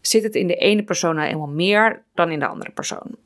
zit 0.00 0.22
het 0.22 0.34
in 0.34 0.46
de 0.46 0.54
ene 0.54 0.84
persoon 0.84 1.14
nou 1.14 1.28
eenmaal 1.28 1.48
meer 1.48 2.04
dan 2.14 2.30
in 2.30 2.38
de 2.38 2.46
andere 2.46 2.70
persoon. 2.70 3.16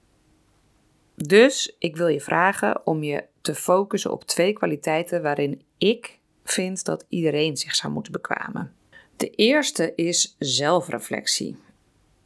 Dus 1.15 1.77
ik 1.79 1.97
wil 1.97 2.09
je 2.09 2.21
vragen 2.21 2.87
om 2.87 3.03
je 3.03 3.25
te 3.41 3.55
focussen 3.55 4.13
op 4.13 4.25
twee 4.25 4.53
kwaliteiten 4.53 5.23
waarin 5.23 5.63
ik 5.79 6.21
vind 6.45 6.85
dat 6.85 7.05
iedereen 7.09 7.57
zich 7.57 7.75
zou 7.75 7.93
moeten 7.93 8.13
bekwamen. 8.13 8.75
De 9.17 9.31
eerste 9.31 9.95
is 9.95 10.37
zelfreflectie. 10.39 11.57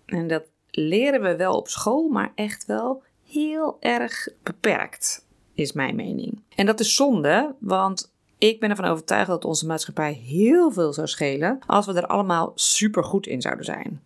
En 0.06 0.26
dat 0.26 0.44
leren 0.70 1.22
we 1.22 1.36
wel 1.36 1.56
op 1.56 1.68
school, 1.68 2.08
maar 2.08 2.32
echt 2.34 2.66
wel 2.66 3.02
heel 3.28 3.76
erg 3.80 4.28
beperkt, 4.42 5.26
is 5.54 5.72
mijn 5.72 5.96
mening. 5.96 6.42
En 6.54 6.66
dat 6.66 6.80
is 6.80 6.94
zonde, 6.94 7.54
want 7.58 8.14
ik 8.38 8.60
ben 8.60 8.70
ervan 8.70 8.84
overtuigd 8.84 9.28
dat 9.28 9.44
onze 9.44 9.66
maatschappij 9.66 10.12
heel 10.12 10.72
veel 10.72 10.92
zou 10.92 11.06
schelen 11.06 11.58
als 11.66 11.86
we 11.86 11.92
er 11.92 12.06
allemaal 12.06 12.52
super 12.54 13.04
goed 13.04 13.26
in 13.26 13.40
zouden 13.40 13.64
zijn. 13.64 14.02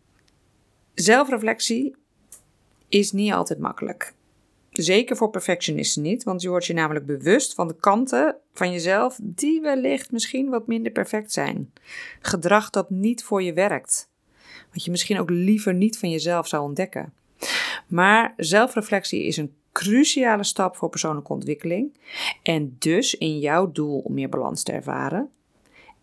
Zelfreflectie 0.95 1.97
is 2.89 3.13
niet 3.13 3.33
altijd 3.33 3.59
makkelijk. 3.59 4.15
Zeker 4.71 5.17
voor 5.17 5.31
perfectionisten 5.31 6.03
niet, 6.03 6.23
want 6.23 6.43
je 6.43 6.49
wordt 6.49 6.67
je 6.67 6.73
namelijk 6.73 7.07
bewust 7.07 7.55
van 7.55 7.69
de 7.69 7.77
kanten 7.77 8.37
van 8.53 8.73
jezelf 8.73 9.19
die 9.23 9.61
wellicht 9.61 10.13
misschien 10.13 10.49
wat 10.49 10.67
minder 10.67 10.93
perfect 10.93 11.33
zijn. 11.33 11.73
Gedrag 12.21 12.71
dat 12.71 12.91
niet 12.91 13.25
voor 13.25 13.43
je 13.43 13.53
werkt. 13.53 14.09
Wat 14.73 14.85
je 14.85 14.91
misschien 14.91 15.19
ook 15.19 15.31
liever 15.31 15.75
niet 15.75 15.99
van 15.99 16.11
jezelf 16.11 16.49
zou 16.49 16.63
ontdekken. 16.63 17.13
Maar 17.87 18.35
zelfreflectie 18.37 19.25
is 19.25 19.37
een 19.37 19.55
cruciale 19.73 20.45
stap 20.45 20.77
voor 20.77 20.89
persoonlijke 20.89 21.33
ontwikkeling 21.33 21.99
en 22.43 22.77
dus 22.79 23.15
in 23.15 23.39
jouw 23.39 23.73
doel 23.73 23.99
om 23.99 24.15
meer 24.15 24.29
balans 24.29 24.63
te 24.63 24.73
ervaren. 24.73 25.31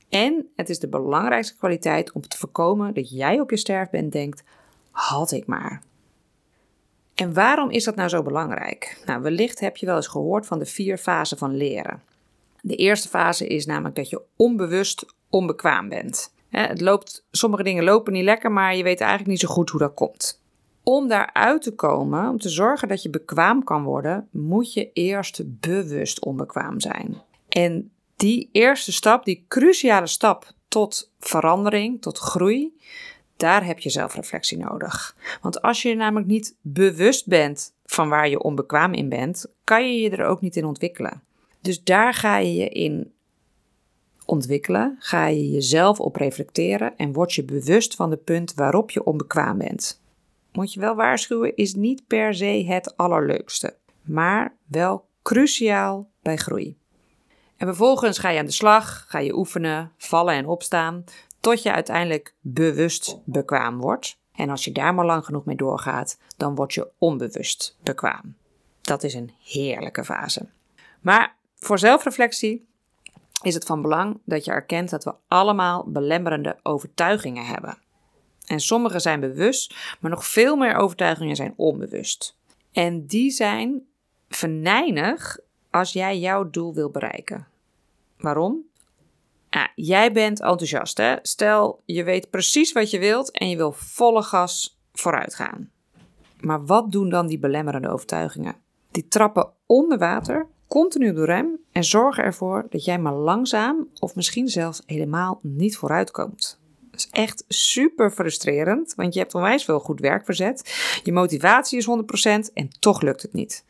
En 0.10 0.50
het 0.56 0.70
is 0.70 0.80
de 0.80 0.88
belangrijkste 0.88 1.58
kwaliteit 1.58 2.12
om 2.12 2.22
te 2.22 2.38
voorkomen 2.38 2.94
dat 2.94 3.10
jij 3.10 3.40
op 3.40 3.50
je 3.50 3.58
sterfbed 3.58 4.12
denkt: 4.12 4.44
had 4.92 5.32
ik 5.32 5.46
maar. 5.46 5.82
En 7.16 7.34
waarom 7.34 7.70
is 7.70 7.84
dat 7.84 7.96
nou 7.96 8.10
zo 8.10 8.22
belangrijk? 8.22 9.02
Nou, 9.06 9.22
wellicht 9.22 9.60
heb 9.60 9.78
je 9.78 9.86
wel 9.86 9.96
eens 9.96 10.08
gehoord 10.08 10.46
van 10.46 10.60
de 10.60 10.66
vier 10.66 10.98
fasen 10.98 11.38
van 11.38 11.56
leren. 11.56 12.02
De 12.62 12.76
eerste 12.76 13.08
fase 13.08 13.48
is 13.48 13.66
namelijk 13.66 13.96
dat 13.96 14.10
je 14.10 14.22
onbewust 14.36 15.06
onbekwaam 15.30 15.90
bent. 15.90 16.34
Het 16.50 16.82
loopt, 16.82 17.26
sommige 17.32 17.64
dingen 17.64 17.84
lopen 17.84 18.14
niet 18.14 18.24
lekker, 18.24 18.52
maar 18.52 18.76
je 18.76 18.84
weet 18.84 19.00
eigenlijk 19.00 19.30
niet 19.30 19.40
zo 19.40 19.48
goed 19.48 19.70
hoe 19.70 19.80
dat 19.80 19.94
komt. 19.94 20.42
Om 20.90 21.08
daaruit 21.08 21.62
te 21.62 21.76
komen, 21.76 22.30
om 22.30 22.38
te 22.38 22.50
zorgen 22.50 22.88
dat 22.88 23.02
je 23.02 23.10
bekwaam 23.10 23.64
kan 23.64 23.84
worden, 23.84 24.28
moet 24.32 24.74
je 24.74 24.92
eerst 24.94 25.42
bewust 25.46 26.26
onbekwaam 26.26 26.80
zijn. 26.80 27.22
En 27.50 27.92
die 28.16 28.50
eerste 28.52 28.92
stap, 28.92 29.26
die 29.26 29.46
cruciale 29.48 30.08
stap 30.08 30.54
tot 30.68 31.12
verandering, 31.20 32.02
tot 32.02 32.18
groei, 32.18 32.78
daar 33.38 33.66
heb 33.66 33.80
je 33.80 33.90
zelfreflectie 33.90 34.58
nodig. 34.58 35.16
Want 35.42 35.62
als 35.62 35.82
je 35.82 35.96
namelijk 35.96 36.28
niet 36.28 36.56
bewust 36.62 37.28
bent 37.28 37.74
van 37.86 38.10
waar 38.10 38.30
je 38.30 38.42
onbekwaam 38.42 38.94
in 38.94 39.10
bent, 39.10 39.46
kan 39.64 39.94
je 39.94 40.02
je 40.02 40.10
er 40.10 40.26
ook 40.26 40.42
niet 40.42 40.56
in 40.56 40.66
ontwikkelen. 40.66 41.24
Dus 41.62 41.84
daar 41.84 42.14
ga 42.14 42.38
je 42.38 42.54
je 42.54 42.70
in 42.70 43.12
ontwikkelen, 44.26 44.96
ga 45.00 45.26
je 45.26 45.50
jezelf 45.50 46.00
op 46.00 46.16
reflecteren 46.16 46.98
en 46.98 47.14
word 47.14 47.34
je 47.34 47.44
bewust 47.44 47.96
van 47.96 48.10
de 48.10 48.18
punt 48.18 48.54
waarop 48.54 48.92
je 48.92 49.04
onbekwaam 49.04 49.58
bent. 49.58 50.06
Moet 50.58 50.74
je 50.74 50.80
wel 50.80 50.96
waarschuwen, 50.96 51.56
is 51.56 51.74
niet 51.74 52.08
per 52.08 52.36
se 52.36 52.66
het 52.68 52.98
allerleukste, 52.98 53.76
maar 54.02 54.56
wel 54.68 55.08
cruciaal 55.22 56.10
bij 56.22 56.38
groei. 56.38 56.78
En 57.58 57.68
vervolgens 57.68 58.18
ga 58.18 58.30
je 58.30 58.40
aan 58.40 58.46
de 58.46 58.52
slag, 58.52 59.06
ga 59.08 59.20
je 59.20 59.36
oefenen, 59.36 59.92
vallen 59.98 60.34
en 60.34 60.48
opstaan, 60.48 61.04
tot 61.40 61.64
je 61.64 61.72
uiteindelijk 61.72 62.36
bewust 62.42 63.20
bekwaam 63.26 63.78
wordt. 63.78 64.20
En 64.36 64.50
als 64.50 64.64
je 64.64 64.72
daar 64.72 64.94
maar 64.94 65.06
lang 65.06 65.26
genoeg 65.26 65.46
mee 65.46 65.56
doorgaat, 65.56 66.18
dan 66.38 66.56
word 66.56 66.74
je 66.74 66.90
onbewust 66.98 67.78
bekwaam. 67.84 68.36
Dat 68.82 69.04
is 69.04 69.14
een 69.14 69.32
heerlijke 69.44 70.04
fase. 70.04 70.46
Maar 71.02 71.36
voor 71.56 71.80
zelfreflectie 71.80 72.68
is 73.42 73.54
het 73.54 73.66
van 73.66 73.82
belang 73.82 74.20
dat 74.26 74.46
je 74.46 74.52
erkent 74.52 74.90
dat 74.90 75.04
we 75.04 75.14
allemaal 75.28 75.84
belemmerende 75.88 76.58
overtuigingen 76.64 77.46
hebben. 77.46 77.78
En 78.48 78.60
sommige 78.60 79.00
zijn 79.00 79.20
bewust, 79.20 79.76
maar 80.00 80.12
nog 80.12 80.26
veel 80.26 80.56
meer 80.56 80.76
overtuigingen 80.76 81.36
zijn 81.36 81.54
onbewust. 81.56 82.38
En 82.72 83.06
die 83.06 83.32
zijn 83.32 83.82
venijnig 84.30 85.40
als 85.72 85.94
jij 85.94 86.20
jouw 86.20 86.50
doel 86.50 86.74
wil 86.74 86.90
bereiken. 86.90 87.48
Waarom? 88.18 88.66
Jij 89.76 90.12
bent 90.12 90.42
enthousiast. 90.42 90.98
Hè? 90.98 91.16
Stel, 91.22 91.82
je 91.86 92.04
weet 92.04 92.30
precies 92.30 92.72
wat 92.72 92.90
je 92.90 93.00
wilt 93.00 93.32
en 93.32 93.50
je 93.50 93.58
wil 93.58 93.72
volle 93.72 94.22
gas 94.22 94.80
vooruit 94.94 95.36
gaan. 95.36 95.72
Maar 96.40 96.66
wat 96.66 96.92
doen 96.92 97.10
dan 97.10 97.28
die 97.28 97.40
belemmerende 97.40 97.90
overtuigingen? 97.90 98.56
Die 98.92 99.08
trappen 99.08 99.50
onder 99.66 99.98
water 99.98 100.48
continu 100.68 101.14
door 101.14 101.26
rem 101.26 101.60
en 101.72 101.84
zorgen 101.84 102.24
ervoor 102.24 102.66
dat 102.70 102.86
jij 102.86 103.00
maar 103.00 103.14
langzaam 103.14 103.88
of 104.00 104.16
misschien 104.16 104.48
zelfs 104.48 104.82
helemaal 104.86 105.40
niet 105.42 105.78
vooruitkomt. 105.78 106.60
Is 106.98 107.08
echt 107.12 107.44
super 107.48 108.12
frustrerend, 108.12 108.94
want 108.96 109.14
je 109.14 109.20
hebt 109.20 109.36
onwijs 109.36 109.64
veel 109.64 109.80
goed 109.80 110.00
werk 110.00 110.26
verzet. 110.26 110.76
Je 111.04 111.12
motivatie 111.12 111.78
is 111.78 111.88
100% 112.50 112.54
en 112.54 112.70
toch 112.80 113.02
lukt 113.02 113.22
het 113.22 113.34
niet. 113.34 113.66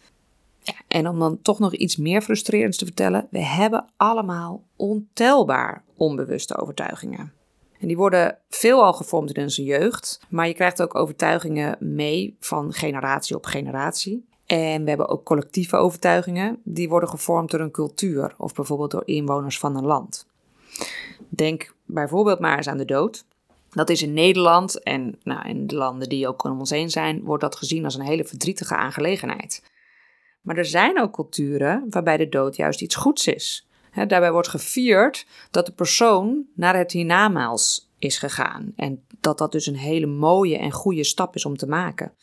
Ja, 0.59 0.73
en 0.87 1.07
om 1.07 1.19
dan 1.19 1.41
toch 1.41 1.59
nog 1.59 1.73
iets 1.73 1.95
meer 1.95 2.21
frustrerends 2.21 2.77
te 2.77 2.85
vertellen, 2.85 3.27
we 3.31 3.39
hebben 3.43 3.85
allemaal 3.97 4.63
ontelbaar 4.75 5.83
onbewuste 5.95 6.57
overtuigingen. 6.57 7.33
En 7.79 7.87
die 7.87 7.97
worden 7.97 8.37
veelal 8.49 8.93
gevormd 8.93 9.33
in 9.33 9.43
onze 9.43 9.63
jeugd, 9.63 10.19
maar 10.29 10.47
je 10.47 10.53
krijgt 10.53 10.81
ook 10.81 10.95
overtuigingen 10.95 11.77
mee 11.79 12.35
van 12.39 12.73
generatie 12.73 13.35
op 13.35 13.45
generatie. 13.45 14.25
En 14.45 14.83
we 14.83 14.89
hebben 14.89 15.07
ook 15.07 15.23
collectieve 15.23 15.75
overtuigingen, 15.75 16.59
die 16.63 16.89
worden 16.89 17.09
gevormd 17.09 17.51
door 17.51 17.59
een 17.59 17.71
cultuur 17.71 18.33
of 18.37 18.53
bijvoorbeeld 18.53 18.91
door 18.91 19.07
inwoners 19.07 19.59
van 19.59 19.75
een 19.75 19.85
land. 19.85 20.27
Denk 21.29 21.75
bijvoorbeeld 21.87 22.39
maar 22.39 22.57
eens 22.57 22.67
aan 22.67 22.77
de 22.77 22.85
dood. 22.85 23.25
Dat 23.69 23.89
is 23.89 24.01
in 24.01 24.13
Nederland 24.13 24.83
en 24.83 25.19
nou, 25.23 25.47
in 25.49 25.67
de 25.67 25.75
landen 25.75 26.09
die 26.09 26.27
ook 26.27 26.43
om 26.43 26.59
ons 26.59 26.69
heen 26.69 26.89
zijn, 26.89 27.23
wordt 27.23 27.43
dat 27.43 27.55
gezien 27.55 27.83
als 27.83 27.95
een 27.95 28.05
hele 28.05 28.25
verdrietige 28.25 28.75
aangelegenheid. 28.75 29.63
Maar 30.41 30.57
er 30.57 30.65
zijn 30.65 31.01
ook 31.01 31.13
culturen 31.13 31.85
waarbij 31.89 32.17
de 32.17 32.29
dood 32.29 32.55
juist 32.55 32.81
iets 32.81 32.95
goeds 32.95 33.27
is. 33.27 33.67
daarbij 33.93 34.31
wordt 34.31 34.47
gevierd 34.47 35.25
dat 35.51 35.65
de 35.65 35.71
persoon 35.71 36.45
naar 36.55 36.77
het 36.77 36.91
hiernamaals 36.91 37.89
is 37.99 38.17
gegaan. 38.17 38.73
En 38.75 39.05
dat 39.19 39.37
dat 39.37 39.51
dus 39.51 39.65
een 39.65 39.77
hele 39.77 40.05
mooie 40.05 40.57
en 40.57 40.71
goede 40.71 41.03
stap 41.03 41.35
is 41.35 41.45
om 41.45 41.57
te 41.57 41.67
maken. 41.67 42.13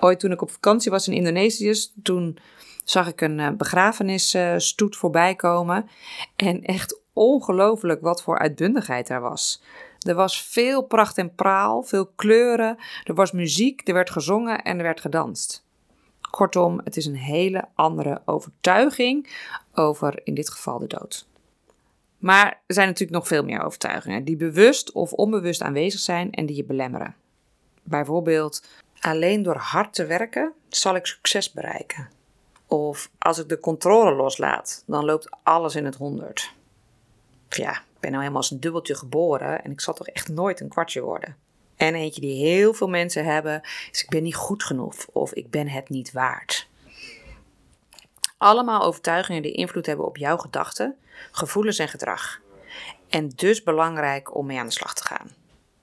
Ooit 0.00 0.20
toen 0.20 0.32
ik 0.32 0.42
op 0.42 0.50
vakantie 0.50 0.90
was 0.90 1.08
in 1.08 1.14
Indonesië, 1.14 1.74
toen 2.02 2.38
zag 2.84 3.08
ik 3.08 3.20
een 3.20 3.40
eh, 3.40 3.50
begrafenisstoet 3.50 4.96
voorbij 4.96 5.34
komen. 5.34 5.88
En 6.36 6.62
echt 6.62 7.00
ongelooflijk 7.12 8.00
wat 8.00 8.22
voor 8.22 8.38
uitbundigheid 8.38 9.08
er 9.08 9.20
was. 9.20 9.62
Er 10.06 10.14
was 10.14 10.42
veel 10.42 10.82
pracht 10.82 11.18
en 11.18 11.34
praal, 11.34 11.82
veel 11.82 12.06
kleuren, 12.06 12.76
er 13.04 13.14
was 13.14 13.32
muziek, 13.32 13.88
er 13.88 13.94
werd 13.94 14.10
gezongen 14.10 14.62
en 14.62 14.76
er 14.76 14.82
werd 14.82 15.00
gedanst. 15.00 15.64
Kortom, 16.30 16.80
het 16.84 16.96
is 16.96 17.06
een 17.06 17.16
hele 17.16 17.64
andere 17.74 18.22
overtuiging 18.24 19.30
over 19.74 20.20
in 20.24 20.34
dit 20.34 20.50
geval 20.50 20.78
de 20.78 20.86
dood. 20.86 21.26
Maar 22.18 22.46
er 22.66 22.74
zijn 22.74 22.86
natuurlijk 22.86 23.18
nog 23.18 23.26
veel 23.26 23.44
meer 23.44 23.62
overtuigingen 23.62 24.24
die 24.24 24.36
bewust 24.36 24.92
of 24.92 25.12
onbewust 25.12 25.62
aanwezig 25.62 26.00
zijn 26.00 26.32
en 26.32 26.46
die 26.46 26.56
je 26.56 26.64
belemmeren. 26.64 27.14
Bijvoorbeeld, 27.82 28.66
alleen 29.00 29.42
door 29.42 29.56
hard 29.56 29.94
te 29.94 30.06
werken 30.06 30.52
zal 30.68 30.94
ik 30.94 31.06
succes 31.06 31.52
bereiken. 31.52 32.08
Of 32.66 33.10
als 33.18 33.38
ik 33.38 33.48
de 33.48 33.60
controle 33.60 34.14
loslaat, 34.14 34.82
dan 34.86 35.04
loopt 35.04 35.28
alles 35.42 35.74
in 35.74 35.84
het 35.84 35.94
honderd. 35.94 36.52
Ja, 37.56 37.72
ik 37.72 38.00
ben 38.00 38.10
nou 38.10 38.22
helemaal 38.22 38.42
als 38.42 38.50
een 38.50 38.60
dubbeltje 38.60 38.94
geboren 38.94 39.64
en 39.64 39.70
ik 39.70 39.80
zal 39.80 39.94
toch 39.94 40.06
echt 40.06 40.28
nooit 40.28 40.60
een 40.60 40.68
kwartje 40.68 41.00
worden. 41.00 41.36
En 41.76 41.94
eentje 41.94 42.20
die 42.20 42.46
heel 42.46 42.74
veel 42.74 42.88
mensen 42.88 43.24
hebben 43.24 43.60
is 43.90 44.02
ik 44.02 44.08
ben 44.08 44.22
niet 44.22 44.34
goed 44.34 44.64
genoeg 44.64 45.06
of 45.06 45.32
ik 45.32 45.50
ben 45.50 45.68
het 45.68 45.88
niet 45.88 46.12
waard. 46.12 46.68
Allemaal 48.36 48.82
overtuigingen 48.82 49.42
die 49.42 49.52
invloed 49.52 49.86
hebben 49.86 50.06
op 50.06 50.16
jouw 50.16 50.36
gedachten, 50.36 50.96
gevoelens 51.30 51.78
en 51.78 51.88
gedrag. 51.88 52.40
En 53.08 53.28
dus 53.28 53.62
belangrijk 53.62 54.34
om 54.34 54.46
mee 54.46 54.58
aan 54.58 54.66
de 54.66 54.72
slag 54.72 54.94
te 54.94 55.04
gaan. 55.04 55.30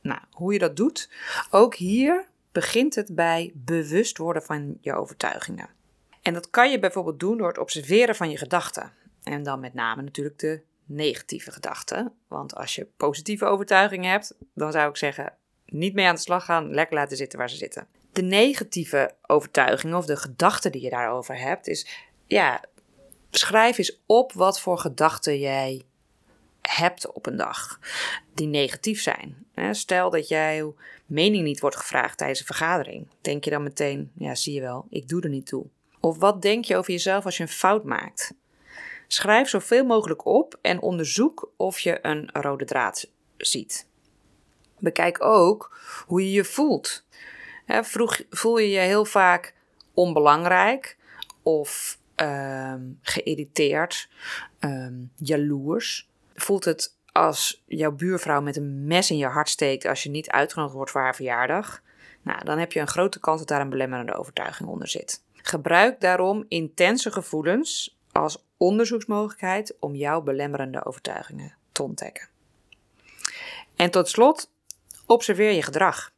Nou, 0.01 0.19
hoe 0.31 0.53
je 0.53 0.59
dat 0.59 0.75
doet? 0.75 1.09
Ook 1.49 1.75
hier 1.75 2.27
begint 2.51 2.95
het 2.95 3.15
bij 3.15 3.51
bewust 3.53 4.17
worden 4.17 4.43
van 4.43 4.77
je 4.81 4.93
overtuigingen. 4.93 5.69
En 6.21 6.33
dat 6.33 6.49
kan 6.49 6.71
je 6.71 6.79
bijvoorbeeld 6.79 7.19
doen 7.19 7.37
door 7.37 7.47
het 7.47 7.57
observeren 7.57 8.15
van 8.15 8.29
je 8.29 8.37
gedachten. 8.37 8.91
En 9.23 9.43
dan 9.43 9.59
met 9.59 9.73
name 9.73 10.01
natuurlijk 10.01 10.39
de 10.39 10.61
negatieve 10.89 11.51
gedachten. 11.51 12.13
Want 12.27 12.55
als 12.55 12.75
je 12.75 12.87
positieve 12.97 13.45
overtuigingen 13.45 14.11
hebt, 14.11 14.35
dan 14.53 14.71
zou 14.71 14.89
ik 14.89 14.97
zeggen: 14.97 15.33
niet 15.65 15.93
mee 15.93 16.05
aan 16.05 16.15
de 16.15 16.21
slag 16.21 16.45
gaan, 16.45 16.73
lekker 16.73 16.95
laten 16.95 17.17
zitten 17.17 17.39
waar 17.39 17.49
ze 17.49 17.55
zitten. 17.55 17.87
De 18.11 18.21
negatieve 18.21 19.15
overtuigingen 19.21 19.97
of 19.97 20.05
de 20.05 20.17
gedachten 20.17 20.71
die 20.71 20.81
je 20.81 20.89
daarover 20.89 21.39
hebt, 21.39 21.67
is 21.67 21.87
ja, 22.27 22.63
schrijf 23.31 23.77
eens 23.77 24.01
op 24.05 24.33
wat 24.33 24.59
voor 24.59 24.77
gedachten 24.77 25.39
jij 25.39 25.81
hebt 26.61 27.11
op 27.11 27.25
een 27.25 27.37
dag 27.37 27.79
die 28.33 28.47
negatief 28.47 29.01
zijn. 29.01 29.47
Stel 29.71 30.09
dat 30.09 30.27
jouw 30.27 30.75
mening 31.05 31.43
niet 31.43 31.59
wordt 31.59 31.75
gevraagd 31.75 32.17
tijdens 32.17 32.39
een 32.39 32.45
vergadering. 32.45 33.07
Denk 33.21 33.43
je 33.43 33.49
dan 33.49 33.63
meteen, 33.63 34.11
ja, 34.17 34.35
zie 34.35 34.53
je 34.53 34.61
wel, 34.61 34.85
ik 34.89 35.07
doe 35.07 35.21
er 35.21 35.29
niet 35.29 35.45
toe. 35.45 35.65
Of 35.99 36.17
wat 36.17 36.41
denk 36.41 36.65
je 36.65 36.75
over 36.77 36.91
jezelf 36.91 37.25
als 37.25 37.37
je 37.37 37.43
een 37.43 37.49
fout 37.49 37.83
maakt? 37.83 38.33
Schrijf 39.11 39.49
zoveel 39.49 39.85
mogelijk 39.85 40.25
op 40.25 40.57
en 40.61 40.81
onderzoek 40.81 41.51
of 41.57 41.79
je 41.79 41.99
een 42.01 42.29
rode 42.33 42.65
draad 42.65 43.09
ziet. 43.37 43.87
Bekijk 44.79 45.23
ook 45.23 45.77
hoe 46.05 46.21
je 46.21 46.31
je 46.31 46.43
voelt. 46.43 47.05
vroeg, 47.67 48.21
voel 48.29 48.57
je 48.57 48.69
je 48.69 48.79
heel 48.79 49.05
vaak 49.05 49.53
onbelangrijk 49.93 50.97
of 51.43 51.99
uh, 52.21 52.73
geïrriteerd, 53.01 54.09
um, 54.59 55.11
jaloers? 55.15 56.09
Voelt 56.35 56.65
het 56.65 56.95
als 57.11 57.63
jouw 57.65 57.91
buurvrouw 57.91 58.41
met 58.41 58.55
een 58.55 58.87
mes 58.87 59.11
in 59.11 59.17
je 59.17 59.25
hart 59.25 59.49
steekt 59.49 59.85
als 59.85 60.03
je 60.03 60.09
niet 60.09 60.29
uitgenodigd 60.29 60.75
wordt 60.75 60.91
voor 60.91 61.01
haar 61.01 61.15
verjaardag? 61.15 61.81
Nou, 62.21 62.43
dan 62.43 62.57
heb 62.57 62.71
je 62.71 62.79
een 62.79 62.87
grote 62.87 63.19
kans 63.19 63.39
dat 63.39 63.47
daar 63.47 63.61
een 63.61 63.69
belemmerende 63.69 64.15
overtuiging 64.15 64.69
onder 64.69 64.87
zit. 64.87 65.23
Gebruik 65.33 66.01
daarom 66.01 66.45
intense 66.47 67.11
gevoelens 67.11 67.97
als 68.11 68.47
onderzoeksmogelijkheid 68.59 69.75
om 69.79 69.95
jouw 69.95 70.21
belemmerende 70.21 70.85
overtuigingen 70.85 71.55
te 71.71 71.83
ontdekken. 71.83 72.27
En 73.75 73.91
tot 73.91 74.09
slot, 74.09 74.51
observeer 75.05 75.51
je 75.51 75.61
gedrag. 75.61 76.11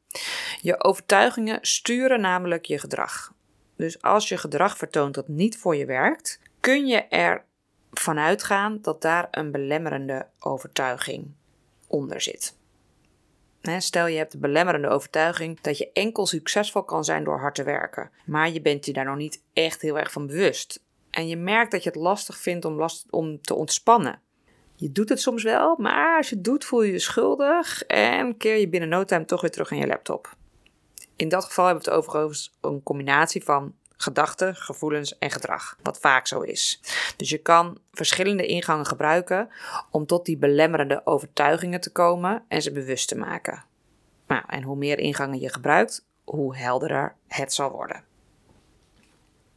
Je 0.62 0.84
overtuigingen 0.84 1.60
sturen 1.62 2.22
namelijk 2.22 2.66
je 2.66 2.80
gedrag. 2.80 3.34
Dus 3.76 4.02
als 4.02 4.30
je 4.30 4.38
gedrag 4.38 4.78
vertoont 4.78 5.14
dat 5.14 5.28
niet 5.28 5.58
voor 5.58 5.76
je 5.76 5.86
werkt, 5.86 6.40
kun 6.60 6.88
je 6.88 7.02
er 7.02 7.44
vanuit 7.92 8.44
gaan 8.44 8.80
dat 8.82 9.02
daar 9.02 9.28
een 9.32 9.52
belemmerende 9.52 10.28
overtuiging 10.40 11.32
onder 11.88 12.22
zit. 12.22 12.56
Stel 13.78 14.08
je 14.08 14.18
hebt 14.18 14.32
de 14.32 14.38
belemmerende 14.38 14.88
overtuiging 14.88 15.62
dat 15.62 15.78
je 15.78 15.92
enkel 15.94 16.26
succesvol 16.26 16.84
kan 16.84 17.04
zijn 17.04 17.24
door 17.24 17.40
hard 17.40 17.56
te 17.56 17.64
werken, 17.64 18.12
maar 18.26 18.50
je 18.50 18.62
bent 18.62 18.86
je 18.86 18.94
daar 18.94 19.06
nog 19.06 19.18
niet 19.18 19.44
echt 19.54 19.82
heel 19.82 20.00
erg 20.00 20.12
van 20.12 20.28
bewust. 20.28 20.84
En 21.12 21.28
je 21.28 21.38
merkt 21.38 21.72
dat 21.72 21.84
je 21.84 21.90
het 21.90 21.98
lastig 21.98 22.38
vindt 22.38 22.66
om, 22.66 22.86
om 23.10 23.42
te 23.42 23.54
ontspannen. 23.54 24.22
Je 24.76 24.92
doet 24.92 25.10
het 25.10 25.22
soms 25.22 25.44
wel, 25.44 25.76
maar 25.78 26.18
als 26.18 26.30
je 26.30 26.36
het 26.36 26.44
doet 26.44 26.66
voel 26.66 26.82
je 26.82 26.92
je 26.92 27.00
schuldig 27.00 27.84
en 27.84 28.38
keer 28.38 28.58
je 28.58 28.70
binnen 28.70 28.90
no 28.90 29.04
time 29.04 29.26
toch 29.26 29.42
weer 29.42 29.52
terug 29.52 29.72
aan 29.72 29.78
je 29.78 29.88
laptop. 29.88 30.36
In 31.16 31.30
dat 31.30 31.46
geval 31.46 31.66
hebben 31.66 31.84
we 31.84 31.90
het 31.90 32.00
overigens 32.00 32.58
een 32.62 32.84
combinatie 32.84 33.44
van 33.44 33.74
gedachten, 33.98 34.56
gevoelens 34.56 35.18
en 35.18 35.32
gedrag, 35.32 35.78
wat 35.82 36.00
vaak 36.00 36.28
zo 36.28 36.42
is. 36.42 36.82
Dus 37.18 37.30
je 37.30 37.38
kan 37.38 37.78
verschillende 37.92 38.46
ingangen 38.46 38.86
gebruiken 38.86 39.50
om 39.92 40.06
tot 40.06 40.26
die 40.26 40.38
belemmerende 40.38 41.02
overtuigingen 41.06 41.82
te 41.82 41.92
komen 41.92 42.44
en 42.48 42.62
ze 42.62 42.72
bewust 42.72 43.08
te 43.08 43.18
maken. 43.18 43.64
Nou, 44.28 44.44
en 44.48 44.64
hoe 44.64 44.78
meer 44.78 45.00
ingangen 45.00 45.40
je 45.40 45.50
gebruikt, 45.50 46.06
hoe 46.24 46.56
helderder 46.56 47.16
het 47.28 47.54
zal 47.54 47.72
worden. 47.72 48.04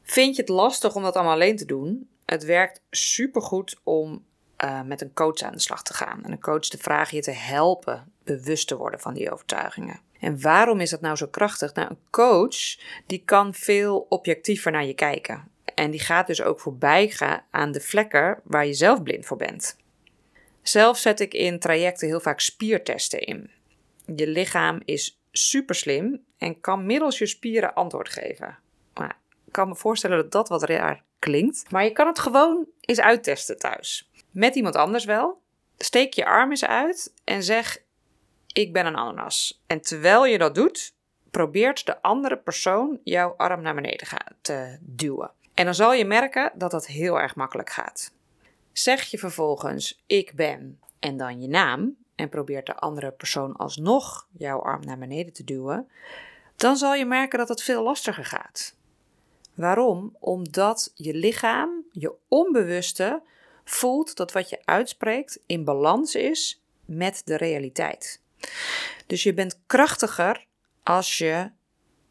Vind 0.04 0.36
je 0.36 0.40
het 0.40 0.50
lastig 0.50 0.94
om 0.94 1.02
dat 1.02 1.14
allemaal 1.14 1.32
alleen 1.32 1.56
te 1.56 1.64
doen? 1.64 2.08
Het 2.24 2.44
werkt 2.44 2.80
supergoed 2.90 3.80
om 3.82 4.24
uh, 4.64 4.82
met 4.82 5.00
een 5.00 5.12
coach 5.12 5.40
aan 5.40 5.52
de 5.52 5.60
slag 5.60 5.82
te 5.82 5.94
gaan. 5.94 6.24
En 6.24 6.32
een 6.32 6.40
coach 6.40 6.68
te 6.68 6.78
vragen 6.78 7.16
je 7.16 7.22
te 7.22 7.30
helpen 7.30 8.12
bewust 8.24 8.68
te 8.68 8.76
worden 8.76 9.00
van 9.00 9.14
die 9.14 9.30
overtuigingen. 9.30 10.00
En 10.20 10.40
waarom 10.40 10.80
is 10.80 10.90
dat 10.90 11.00
nou 11.00 11.16
zo 11.16 11.26
krachtig? 11.26 11.74
Nou, 11.74 11.90
een 11.90 11.98
coach 12.10 12.78
die 13.06 13.22
kan 13.24 13.54
veel 13.54 14.06
objectiever 14.08 14.72
naar 14.72 14.84
je 14.84 14.94
kijken. 14.94 15.48
En 15.74 15.90
die 15.90 16.00
gaat 16.00 16.26
dus 16.26 16.42
ook 16.42 16.60
voorbij 16.60 17.08
gaan 17.08 17.42
aan 17.50 17.72
de 17.72 17.80
vlekken 17.80 18.40
waar 18.44 18.66
je 18.66 18.74
zelf 18.74 19.02
blind 19.02 19.26
voor 19.26 19.36
bent. 19.36 19.76
Zelf 20.62 20.98
zet 20.98 21.20
ik 21.20 21.34
in 21.34 21.58
trajecten 21.58 22.08
heel 22.08 22.20
vaak 22.20 22.40
spiertesten 22.40 23.20
in. 23.20 23.50
Je 24.16 24.26
lichaam 24.26 24.80
is 24.84 25.20
super 25.32 25.74
slim 25.74 26.24
en 26.38 26.60
kan 26.60 26.86
middels 26.86 27.18
je 27.18 27.26
spieren 27.26 27.74
antwoord 27.74 28.08
geven. 28.08 28.58
Kan 29.54 29.68
me 29.68 29.76
voorstellen 29.76 30.16
dat 30.16 30.32
dat 30.32 30.48
wat 30.48 30.62
raar 30.62 31.02
klinkt, 31.18 31.70
maar 31.70 31.84
je 31.84 31.92
kan 31.92 32.06
het 32.06 32.18
gewoon 32.18 32.66
eens 32.80 33.00
uittesten 33.00 33.58
thuis. 33.58 34.10
Met 34.30 34.54
iemand 34.54 34.76
anders 34.76 35.04
wel. 35.04 35.40
Steek 35.78 36.12
je 36.12 36.24
arm 36.24 36.50
eens 36.50 36.64
uit 36.64 37.14
en 37.24 37.42
zeg: 37.42 37.82
ik 38.52 38.72
ben 38.72 38.86
een 38.86 38.96
ananas. 38.96 39.62
En 39.66 39.80
terwijl 39.80 40.26
je 40.26 40.38
dat 40.38 40.54
doet, 40.54 40.94
probeert 41.30 41.86
de 41.86 42.02
andere 42.02 42.36
persoon 42.36 43.00
jouw 43.04 43.34
arm 43.36 43.62
naar 43.62 43.74
beneden 43.74 44.06
te 44.40 44.78
duwen. 44.80 45.30
En 45.54 45.64
dan 45.64 45.74
zal 45.74 45.92
je 45.92 46.04
merken 46.04 46.52
dat 46.54 46.70
dat 46.70 46.86
heel 46.86 47.20
erg 47.20 47.34
makkelijk 47.34 47.70
gaat. 47.70 48.12
Zeg 48.72 49.02
je 49.02 49.18
vervolgens 49.18 50.02
ik 50.06 50.32
ben 50.34 50.80
en 50.98 51.16
dan 51.16 51.40
je 51.40 51.48
naam 51.48 51.96
en 52.14 52.28
probeert 52.28 52.66
de 52.66 52.76
andere 52.76 53.10
persoon 53.10 53.56
alsnog 53.56 54.26
jouw 54.32 54.62
arm 54.62 54.84
naar 54.84 54.98
beneden 54.98 55.32
te 55.32 55.44
duwen, 55.44 55.88
dan 56.56 56.76
zal 56.76 56.94
je 56.94 57.06
merken 57.06 57.38
dat 57.38 57.48
het 57.48 57.62
veel 57.62 57.82
lastiger 57.82 58.24
gaat. 58.24 58.74
Waarom? 59.54 60.16
Omdat 60.18 60.92
je 60.94 61.14
lichaam, 61.14 61.84
je 61.90 62.14
onbewuste, 62.28 63.22
voelt 63.64 64.16
dat 64.16 64.32
wat 64.32 64.48
je 64.48 64.60
uitspreekt 64.64 65.38
in 65.46 65.64
balans 65.64 66.14
is 66.14 66.62
met 66.84 67.22
de 67.24 67.36
realiteit. 67.36 68.20
Dus 69.06 69.22
je 69.22 69.34
bent 69.34 69.60
krachtiger 69.66 70.46
als 70.82 71.18
je 71.18 71.50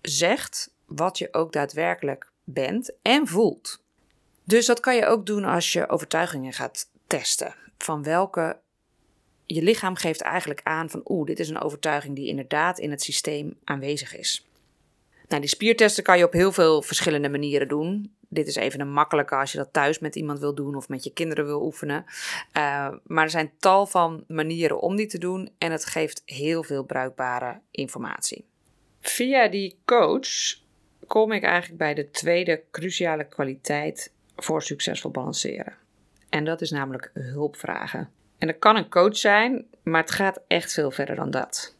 zegt 0.01 0.73
wat 0.85 1.17
je 1.17 1.33
ook 1.33 1.53
daadwerkelijk 1.53 2.31
bent 2.43 2.91
en 3.01 3.27
voelt. 3.27 3.81
Dus 4.43 4.65
dat 4.65 4.79
kan 4.79 4.95
je 4.95 5.05
ook 5.05 5.25
doen 5.25 5.43
als 5.43 5.73
je 5.73 5.89
overtuigingen 5.89 6.53
gaat 6.53 6.89
testen. 7.07 7.55
Van 7.77 8.03
welke 8.03 8.59
je 9.45 9.61
lichaam 9.61 9.95
geeft 9.95 10.21
eigenlijk 10.21 10.61
aan 10.63 10.89
van 10.89 11.01
oeh, 11.05 11.25
dit 11.25 11.39
is 11.39 11.49
een 11.49 11.61
overtuiging 11.61 12.15
die 12.15 12.27
inderdaad 12.27 12.79
in 12.79 12.91
het 12.91 13.01
systeem 13.01 13.57
aanwezig 13.63 14.15
is. 14.15 14.47
Nou, 15.27 15.41
die 15.41 15.49
spiertesten 15.49 16.03
kan 16.03 16.17
je 16.17 16.25
op 16.25 16.33
heel 16.33 16.51
veel 16.51 16.81
verschillende 16.81 17.29
manieren 17.29 17.67
doen 17.67 18.13
dit 18.33 18.47
is 18.47 18.55
even 18.55 18.79
een 18.79 18.91
makkelijke 18.91 19.35
als 19.35 19.51
je 19.51 19.57
dat 19.57 19.73
thuis 19.73 19.99
met 19.99 20.15
iemand 20.15 20.39
wil 20.39 20.55
doen 20.55 20.75
of 20.75 20.89
met 20.89 21.03
je 21.03 21.13
kinderen 21.13 21.45
wil 21.45 21.63
oefenen. 21.65 22.05
Uh, 22.57 22.93
maar 23.03 23.23
er 23.23 23.29
zijn 23.29 23.51
tal 23.59 23.85
van 23.85 24.23
manieren 24.27 24.79
om 24.79 24.95
die 24.95 25.07
te 25.07 25.17
doen 25.17 25.49
en 25.57 25.71
het 25.71 25.85
geeft 25.85 26.21
heel 26.25 26.63
veel 26.63 26.83
bruikbare 26.83 27.59
informatie. 27.71 28.45
Via 28.99 29.47
die 29.47 29.77
coach 29.85 30.61
kom 31.07 31.31
ik 31.31 31.43
eigenlijk 31.43 31.77
bij 31.77 31.93
de 31.93 32.09
tweede 32.11 32.63
cruciale 32.71 33.27
kwaliteit 33.27 34.11
voor 34.35 34.61
succesvol 34.61 35.11
balanceren. 35.11 35.73
En 36.29 36.45
dat 36.45 36.61
is 36.61 36.71
namelijk 36.71 37.11
hulpvragen. 37.13 38.09
En 38.43 38.49
dat 38.49 38.59
kan 38.59 38.75
een 38.75 38.89
coach 38.89 39.17
zijn, 39.17 39.65
maar 39.83 40.01
het 40.01 40.11
gaat 40.11 40.41
echt 40.47 40.73
veel 40.73 40.91
verder 40.91 41.15
dan 41.15 41.31
dat. 41.31 41.75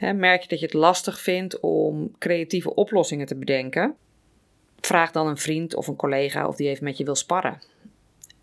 merk 0.00 0.42
je 0.42 0.48
dat 0.48 0.58
je 0.58 0.64
het 0.64 0.74
lastig 0.74 1.20
vindt 1.20 1.60
om 1.60 2.18
creatieve 2.18 2.74
oplossingen 2.74 3.26
te 3.26 3.36
bedenken? 3.36 3.96
Vraag 4.80 5.10
dan 5.10 5.26
een 5.26 5.36
vriend 5.36 5.74
of 5.74 5.86
een 5.86 5.96
collega 5.96 6.48
of 6.48 6.56
die 6.56 6.68
even 6.68 6.84
met 6.84 6.96
je 6.96 7.04
wil 7.04 7.14
sparren. 7.14 7.62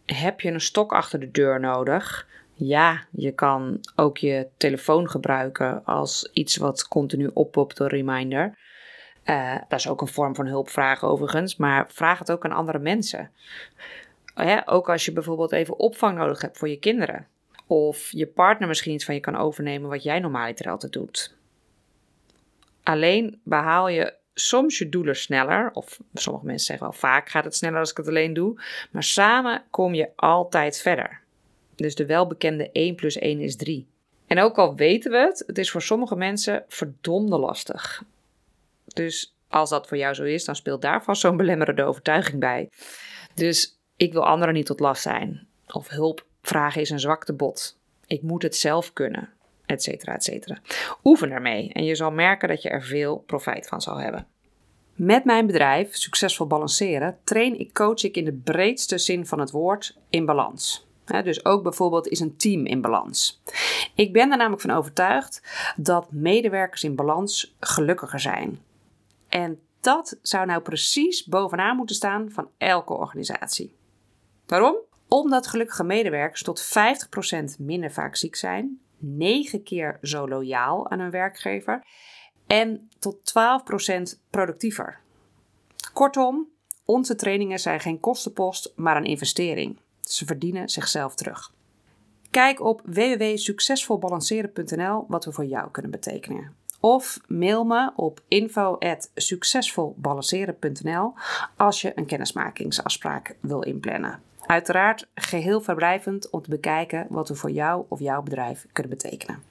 Heb 0.06 0.42
je 0.42 0.52
een 0.52 0.62
stok 0.62 0.92
achter 0.92 1.20
de 1.20 1.32
deur 1.32 1.60
nodig? 1.60 2.28
Ja, 2.54 3.06
je 3.12 3.32
kan 3.32 3.80
ook 3.96 4.18
je 4.18 4.48
telefoon 4.58 5.10
gebruiken 5.10 5.86
als 5.86 6.30
iets 6.34 6.56
wat 6.56 6.88
continu 6.88 7.30
oppopt, 7.34 7.80
een 7.80 7.88
reminder. 7.88 8.58
Uh, 9.26 9.56
dat 9.68 9.80
is 9.80 9.88
ook 9.88 10.02
een 10.02 10.08
vorm 10.08 10.36
van 10.36 10.48
hulpvragen 10.48 11.08
overigens, 11.08 11.56
maar 11.56 11.86
vraag 11.92 12.20
het 12.20 12.32
ook 12.32 12.46
aan 12.46 12.52
andere 12.52 12.80
mensen. 12.80 13.32
ook 14.66 14.90
als 14.90 15.06
je 15.06 15.12
bijvoorbeeld 15.12 15.52
even 15.52 15.80
opvang 15.80 16.18
nodig 16.18 16.42
hebt 16.42 16.58
voor 16.58 16.70
je 16.70 16.80
kinderen. 16.80 17.32
Of 17.74 18.12
je 18.12 18.28
partner 18.28 18.68
misschien 18.68 18.94
iets 18.94 19.06
van 19.06 19.14
je 19.14 19.20
kan 19.20 19.36
overnemen 19.36 19.90
wat 19.90 20.04
jij 20.04 20.20
normaal 20.20 20.54
altijd 20.66 20.94
doet. 20.94 21.36
Alleen 22.84 23.40
behaal 23.44 23.88
je 23.88 24.14
soms 24.34 24.78
je 24.78 24.90
doelen 24.90 25.16
sneller, 25.16 25.72
of 25.72 26.00
sommige 26.14 26.46
mensen 26.46 26.66
zeggen 26.66 26.88
wel 26.88 26.96
vaak 26.98 27.30
gaat 27.30 27.44
het 27.44 27.56
sneller 27.56 27.80
als 27.80 27.92
ik 27.92 27.98
het 27.98 28.08
alleen 28.08 28.34
doe, 28.34 28.62
maar 28.92 29.04
samen 29.04 29.64
kom 29.70 29.94
je 29.94 30.10
altijd 30.16 30.82
verder. 30.82 31.22
Dus 31.76 31.96
de 31.96 32.06
welbekende 32.06 32.72
1 32.72 32.96
plus 32.96 33.18
1 33.18 33.40
is 33.40 33.56
3. 33.56 33.88
En 34.28 34.40
ook 34.40 34.58
al 34.58 34.76
weten 34.76 35.12
we 35.12 35.18
het, 35.18 35.44
het 35.48 35.58
is 35.58 35.72
voor 35.72 35.82
sommige 35.82 36.16
mensen 36.16 36.64
verdomde 36.68 37.38
lastig. 37.38 38.04
Dus 38.86 39.36
als 39.48 39.70
dat 39.70 39.88
voor 39.88 39.98
jou 39.98 40.14
zo 40.14 40.24
is, 40.24 40.46
dan 40.46 40.56
speelt 40.56 40.82
daar 40.82 41.04
vast 41.04 41.22
zo'n 41.22 41.38
belemmerende 41.38 41.84
overtuiging 41.84 42.40
bij. 42.40 42.70
Dus 43.34 43.80
ik 43.98 44.14
wil 44.14 44.26
anderen 44.26 44.54
niet 44.54 44.66
tot 44.66 44.80
last 44.80 45.02
zijn. 45.02 45.48
Of 45.68 45.88
hulp 45.88 46.26
vragen 46.44 46.82
is 46.82 46.90
een 46.90 47.00
zwakte 47.00 47.34
bot. 47.34 47.78
Ik 48.08 48.22
moet 48.22 48.44
het 48.44 48.56
zelf 48.56 48.94
kunnen, 48.94 49.30
et 49.66 49.84
cetera. 49.84 50.20
Oefen 51.04 51.32
ermee 51.32 51.74
en 51.74 51.84
je 51.84 51.96
zal 51.96 52.12
merken 52.12 52.48
dat 52.48 52.62
je 52.62 52.70
er 52.70 52.84
veel 52.84 53.18
profijt 53.18 53.68
van 53.68 53.82
zal 53.82 53.98
hebben. 53.98 54.28
Met 54.94 55.24
mijn 55.24 55.46
bedrijf, 55.46 55.96
Succesvol 55.96 56.48
Balanceren, 56.48 57.18
train 57.24 57.60
ik, 57.60 57.74
coach 57.74 58.04
ik 58.04 58.18
in 58.18 58.26
de 58.26 58.34
breedste 58.34 58.98
zin 58.98 59.26
van 59.26 59.40
het 59.40 59.52
woord 59.52 59.98
in 60.10 60.26
balans. 60.26 60.88
dus 61.06 61.46
ook 61.46 61.64
bijvoorbeeld 61.64 62.08
is 62.08 62.20
een 62.20 62.38
team 62.38 62.66
in 62.66 62.82
balans. 62.82 63.42
Ik 63.96 64.14
ben 64.14 64.32
er 64.32 64.38
namelijk 64.38 64.62
van 64.62 64.72
overtuigd 64.72 65.42
dat 65.76 66.12
medewerkers 66.12 66.84
in 66.84 66.96
balans 66.96 67.56
gelukkiger 67.60 68.20
zijn. 68.20 68.60
En 69.30 69.60
dat 69.80 70.18
zou 70.22 70.46
nou 70.46 70.62
precies 70.62 71.26
bovenaan 71.26 71.76
moeten 71.76 71.96
staan 71.96 72.32
van 72.32 72.50
elke 72.58 72.94
organisatie. 72.94 73.76
Waarom? 74.46 74.76
Omdat 75.14 75.48
gelukkige 75.48 75.84
medewerkers 75.84 76.44
tot 76.44 76.64
50% 76.64 76.68
minder 77.58 77.92
vaak 77.92 78.16
ziek 78.16 78.36
zijn, 78.36 78.80
9 78.98 79.64
keer 79.64 79.98
zo 80.02 80.28
loyaal 80.28 80.90
aan 80.90 81.00
hun 81.00 81.12
werkgever 81.12 81.84
en 82.48 82.90
tot 83.00 83.34
12% 84.16 84.20
productiever. 84.30 85.00
Kortom, 85.94 86.48
onze 86.86 87.16
trainingen 87.16 87.60
zijn 87.60 87.80
geen 87.80 88.00
kostenpost, 88.00 88.74
maar 88.76 88.98
een 88.98 89.06
investering. 89.06 89.78
Ze 90.04 90.26
verdienen 90.26 90.70
zichzelf 90.70 91.16
terug. 91.16 91.52
Kijk 92.30 92.62
op 92.62 92.82
www.succesvolbalanceren.nl 92.86 95.06
wat 95.08 95.26
we 95.26 95.32
voor 95.32 95.46
jou 95.46 95.72
kunnen 95.72 95.92
betekenen. 95.92 96.56
Of 96.80 97.20
mail 97.28 97.64
me 97.64 97.92
op 97.96 98.22
info.succesvolbalanceren.nl 98.28 101.14
als 101.58 101.82
je 101.82 101.92
een 101.96 102.06
kennismakingsafspraak 102.06 103.36
wil 103.40 103.62
inplannen. 103.62 104.32
Uiteraard 104.46 105.08
geheel 105.16 105.62
verblijvend 105.62 106.30
om 106.30 106.42
te 106.42 106.50
bekijken 106.50 107.06
wat 107.10 107.28
we 107.28 107.36
voor 107.36 107.52
jou 107.52 107.86
of 107.88 108.00
jouw 108.00 108.22
bedrijf 108.22 108.66
kunnen 108.72 108.92
betekenen. 108.98 109.44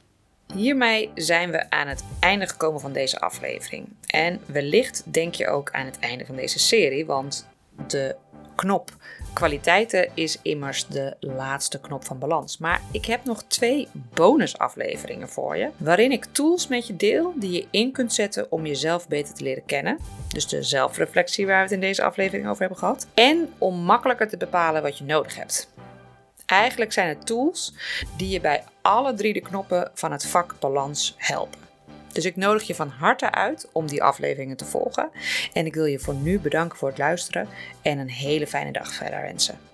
Hiermee 0.55 1.11
zijn 1.15 1.51
we 1.51 1.71
aan 1.71 1.89
het 1.89 2.05
einde 2.21 2.49
gekomen 2.49 2.81
van 2.81 2.93
deze 2.93 3.21
aflevering. 3.21 3.89
En 4.07 4.41
wellicht 4.47 5.13
denk 5.13 5.35
je 5.35 5.49
ook 5.49 5.71
aan 5.71 5.87
het 5.87 5.99
einde 5.99 6.27
van 6.27 6.37
deze 6.37 6.59
serie, 6.59 7.07
want 7.07 7.49
de 7.87 8.17
knop 8.63 8.97
kwaliteiten 9.33 10.09
is 10.15 10.39
immers 10.43 10.87
de 10.87 11.17
laatste 11.21 11.81
knop 11.81 12.05
van 12.05 12.19
balans. 12.19 12.59
Maar 12.59 12.81
ik 12.91 13.05
heb 13.05 13.25
nog 13.25 13.43
twee 13.43 13.89
bonusafleveringen 13.93 15.29
voor 15.29 15.57
je, 15.57 15.69
waarin 15.77 16.13
ik 16.13 16.25
tools 16.25 16.67
met 16.67 16.87
je 16.87 16.97
deel 16.97 17.33
die 17.37 17.51
je 17.51 17.67
in 17.71 17.93
kunt 17.93 18.13
zetten 18.13 18.53
om 18.53 18.67
jezelf 18.67 19.09
beter 19.09 19.35
te 19.35 19.43
leren 19.43 19.65
kennen. 19.65 19.99
Dus 20.29 20.49
de 20.49 20.63
zelfreflectie 20.63 21.47
waar 21.47 21.57
we 21.57 21.63
het 21.63 21.73
in 21.73 21.81
deze 21.81 22.03
aflevering 22.03 22.49
over 22.49 22.61
hebben 22.61 22.79
gehad. 22.79 23.07
En 23.15 23.53
om 23.59 23.75
makkelijker 23.75 24.29
te 24.29 24.37
bepalen 24.37 24.83
wat 24.83 24.99
je 24.99 25.05
nodig 25.05 25.37
hebt. 25.37 25.69
Eigenlijk 26.47 26.93
zijn 26.93 27.09
het 27.09 27.27
tools 27.27 27.75
die 28.17 28.29
je 28.29 28.41
bij 28.41 28.65
alle 28.83 29.15
drie 29.15 29.33
de 29.33 29.41
knoppen 29.41 29.91
van 29.95 30.13
het 30.13 30.27
vak 30.27 30.55
balans 30.61 31.15
helpen. 31.17 31.62
Dus 32.13 32.25
ik 32.25 32.37
nodig 32.37 32.63
je 32.63 32.75
van 32.75 32.89
harte 32.89 33.31
uit 33.31 33.69
om 33.73 33.87
die 33.87 34.03
afleveringen 34.03 34.57
te 34.57 34.65
volgen. 34.65 35.11
En 35.53 35.67
ik 35.67 35.75
wil 35.75 35.85
je 35.85 35.99
voor 35.99 36.15
nu 36.15 36.39
bedanken 36.39 36.79
voor 36.79 36.89
het 36.89 36.99
luisteren 36.99 37.49
en 37.83 37.99
een 37.99 38.11
hele 38.11 38.47
fijne 38.47 38.73
dag 38.73 38.93
verder 38.93 39.21
wensen. 39.21 39.72